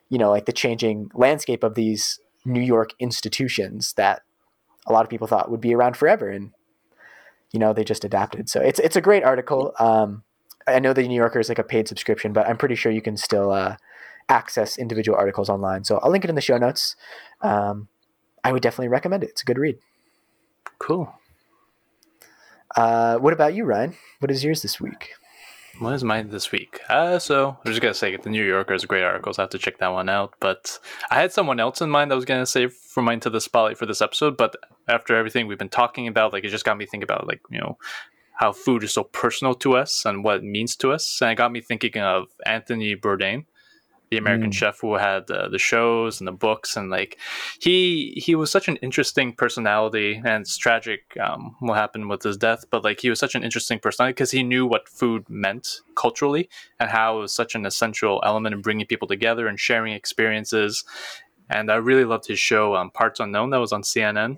[0.09, 4.21] you know, like the changing landscape of these New York institutions that
[4.87, 6.51] a lot of people thought would be around forever, and
[7.51, 8.49] you know they just adapted.
[8.49, 9.73] So it's it's a great article.
[9.79, 10.23] Um,
[10.67, 13.01] I know the New Yorker is like a paid subscription, but I'm pretty sure you
[13.01, 13.77] can still uh,
[14.29, 15.83] access individual articles online.
[15.83, 16.95] So I'll link it in the show notes.
[17.41, 17.87] Um,
[18.43, 19.31] I would definitely recommend it.
[19.31, 19.77] It's a good read.
[20.79, 21.13] Cool.
[22.75, 23.95] Uh, what about you, Ryan?
[24.19, 25.11] What is yours this week?
[25.79, 26.79] What is mine this week?
[26.89, 29.43] Uh, so I'm just gonna say the New Yorker is a great article, so I
[29.43, 30.33] have to check that one out.
[30.39, 30.79] But
[31.11, 33.77] I had someone else in mind that was gonna save for mine to the spotlight
[33.77, 34.37] for this episode.
[34.37, 34.55] But
[34.87, 37.59] after everything we've been talking about, like it just got me thinking about like you
[37.59, 37.77] know
[38.33, 41.35] how food is so personal to us and what it means to us, and it
[41.35, 43.45] got me thinking of Anthony Bourdain,
[44.09, 44.53] the American Mm.
[44.53, 47.17] chef who had uh, the shows and the books, and like
[47.59, 52.37] he he was such an interesting personality, and it's tragic um, what happened with his
[52.37, 55.81] death, but like he was such an interesting personality because he knew what food meant
[55.95, 56.49] culturally
[56.79, 60.83] and how it was such an essential element in bringing people together and sharing experiences.
[61.49, 64.37] And I really loved his show, um, Parts Unknown, that was on CNN.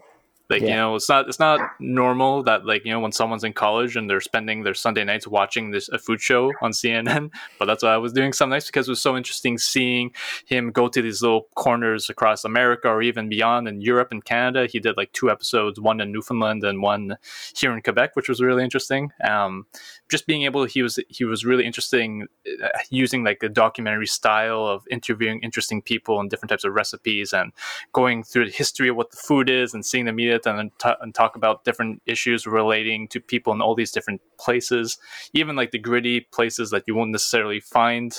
[0.50, 3.54] Like you know, it's not it's not normal that like you know when someone's in
[3.54, 7.32] college and they're spending their Sunday nights watching this a food show on CNN.
[7.58, 10.12] But that's what I was doing some nights because it was so interesting seeing
[10.45, 14.66] him go to these little corners across America or even beyond in Europe and Canada.
[14.66, 17.18] He did like two episodes, one in Newfoundland and one
[17.56, 19.12] here in Quebec, which was really interesting.
[19.28, 19.66] Um,
[20.10, 22.28] just being able, he was he was really interesting
[22.64, 27.34] uh, using like a documentary style of interviewing interesting people and different types of recipes
[27.34, 27.52] and
[27.93, 30.58] going through the history of what the food is and seeing the eat it and
[30.58, 34.98] then ta- and talk about different issues relating to people in all these different places,
[35.34, 38.18] even like the gritty places that you won't necessarily find.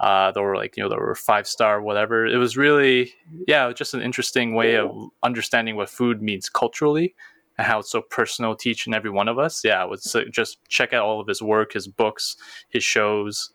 [0.00, 2.26] Uh, that were like you know there were five star whatever.
[2.26, 3.12] It was really
[3.46, 4.90] yeah, just an interesting way of
[5.22, 7.14] understanding what food means culturally
[7.58, 9.64] and how it's so personal to each and every one of us.
[9.64, 12.36] Yeah, I would say just check out all of his work, his books,
[12.68, 13.50] his shows.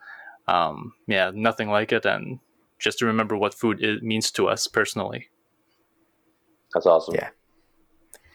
[0.48, 2.40] Um, yeah, nothing like it, and
[2.80, 5.30] just to remember what food it means to us personally.
[6.74, 7.16] That's awesome.
[7.16, 7.30] Yeah.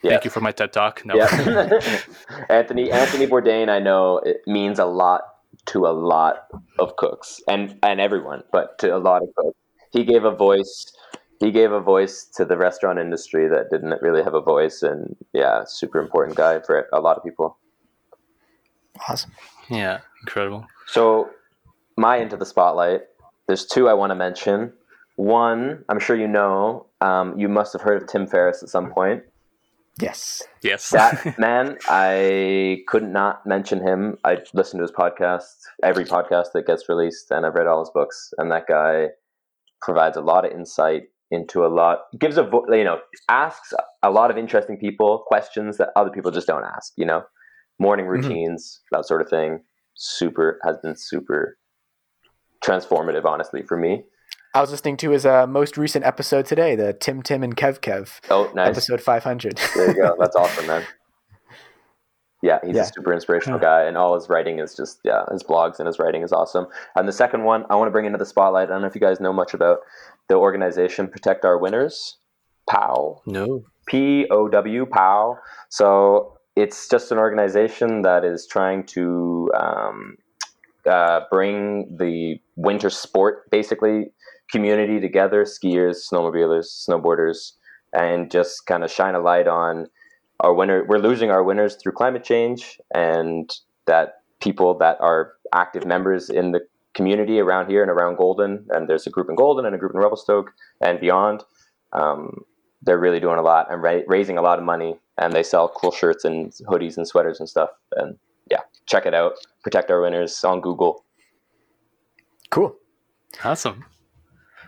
[0.05, 0.11] Yeah.
[0.11, 1.03] Thank you for my TED talk.
[1.03, 1.15] No.
[1.15, 1.25] Yeah.
[2.49, 5.21] Anthony Anthony Bourdain, I know it means a lot
[5.67, 6.47] to a lot
[6.77, 9.57] of cooks and and everyone, but to a lot of cooks.
[9.91, 10.93] He gave a voice.
[11.39, 15.15] He gave a voice to the restaurant industry that didn't really have a voice, and
[15.33, 17.57] yeah, super important guy for a lot of people.
[19.09, 19.31] Awesome.
[19.69, 20.67] Yeah, incredible.
[20.87, 21.31] So,
[21.97, 23.01] my into the spotlight.
[23.47, 24.71] There's two I want to mention.
[25.15, 26.85] One, I'm sure you know.
[27.01, 29.23] Um, you must have heard of Tim Ferriss at some point.
[30.01, 30.43] Yes.
[30.61, 30.89] Yes.
[30.89, 33.15] That man, I couldn't
[33.45, 34.17] mention him.
[34.25, 35.45] I listen to his podcast,
[35.83, 38.33] every podcast that gets released, and I've read all his books.
[38.37, 39.09] And that guy
[39.81, 43.73] provides a lot of insight into a lot, gives a vo- you know, asks
[44.03, 46.91] a lot of interesting people questions that other people just don't ask.
[46.97, 47.23] You know,
[47.79, 48.09] morning Mhm.
[48.09, 49.63] routines, that sort of thing.
[49.95, 51.57] Super has been super
[52.63, 54.03] transformative, honestly, for me.
[54.55, 57.81] I was listening to his uh, most recent episode today, the Tim Tim and Kev
[57.81, 58.69] Kev Oh, nice.
[58.69, 59.59] episode 500.
[59.75, 60.15] There you go.
[60.19, 60.83] That's awesome, man.
[62.41, 62.83] Yeah, he's Yeah.
[62.83, 65.99] a super inspirational guy, and all his writing is just yeah, his blogs and his
[65.99, 66.67] writing is awesome.
[66.95, 68.69] And the second one, I want to bring into the spotlight.
[68.69, 69.79] I don't know if you guys know much about
[70.29, 72.15] the organization Protect Our Winters,
[72.69, 73.63] POW, no.
[73.87, 75.37] P O W, POW.
[75.67, 80.17] So it's just an organization that is trying to um,
[80.85, 84.11] uh, bring the winter sport, basically,
[84.51, 87.53] community together skiers, snowmobilers, snowboarders,
[87.93, 89.87] and just kind of shine a light on
[90.41, 90.83] our winner.
[90.87, 93.49] We're losing our winners through climate change, and
[93.85, 96.61] that people that are active members in the
[96.93, 99.93] community around here and around Golden, and there's a group in Golden and a group
[99.93, 101.43] in Revelstoke and beyond.
[101.93, 102.43] Um,
[102.81, 105.69] they're really doing a lot and ra- raising a lot of money, and they sell
[105.69, 107.69] cool shirts and hoodies and sweaters and stuff.
[107.95, 108.17] And
[108.49, 109.33] yeah, check it out.
[109.63, 111.03] Protect Our Winters on Google.
[112.49, 112.75] Cool.
[113.43, 113.83] Awesome.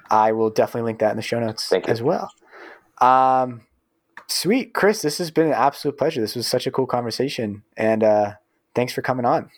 [0.09, 2.31] I will definitely link that in the show notes as well.
[2.99, 3.61] Um,
[4.27, 5.01] sweet, Chris.
[5.01, 6.21] This has been an absolute pleasure.
[6.21, 8.33] This was such a cool conversation, and uh,
[8.75, 9.49] thanks for coming on.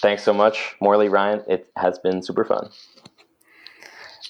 [0.00, 1.42] Thanks so much, Morley Ryan.
[1.48, 2.70] It has been super fun.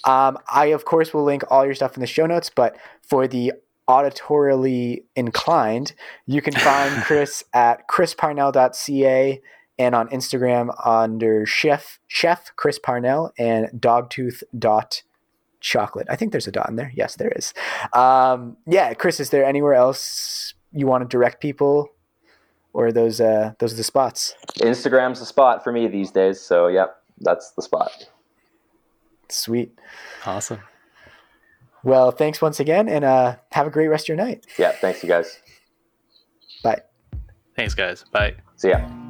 [0.04, 3.26] Um, I of course will link all your stuff in the show notes, but for
[3.26, 3.52] the
[3.88, 5.94] auditorially inclined,
[6.26, 9.40] you can find Chris at chrisparnell.ca
[9.78, 15.02] and on Instagram under chef chef Chris Parnell and dogtooth dot
[15.66, 16.06] chocolate.
[16.08, 16.92] I think there's a dot in there.
[16.94, 17.52] Yes, there is.
[17.92, 21.88] Um, yeah, Chris, is there anywhere else you want to direct people,
[22.72, 24.34] or are those uh, those are the spots?
[24.58, 26.40] Instagram's the spot for me these days.
[26.40, 28.08] So yep, that's the spot.
[29.28, 29.76] Sweet.
[30.24, 30.60] Awesome.
[31.82, 34.46] Well, thanks once again, and uh, have a great rest of your night.
[34.58, 35.38] Yeah, thanks you guys.
[36.62, 36.82] Bye.
[37.54, 38.04] Thanks, guys.
[38.12, 38.34] Bye.
[38.56, 39.05] See ya.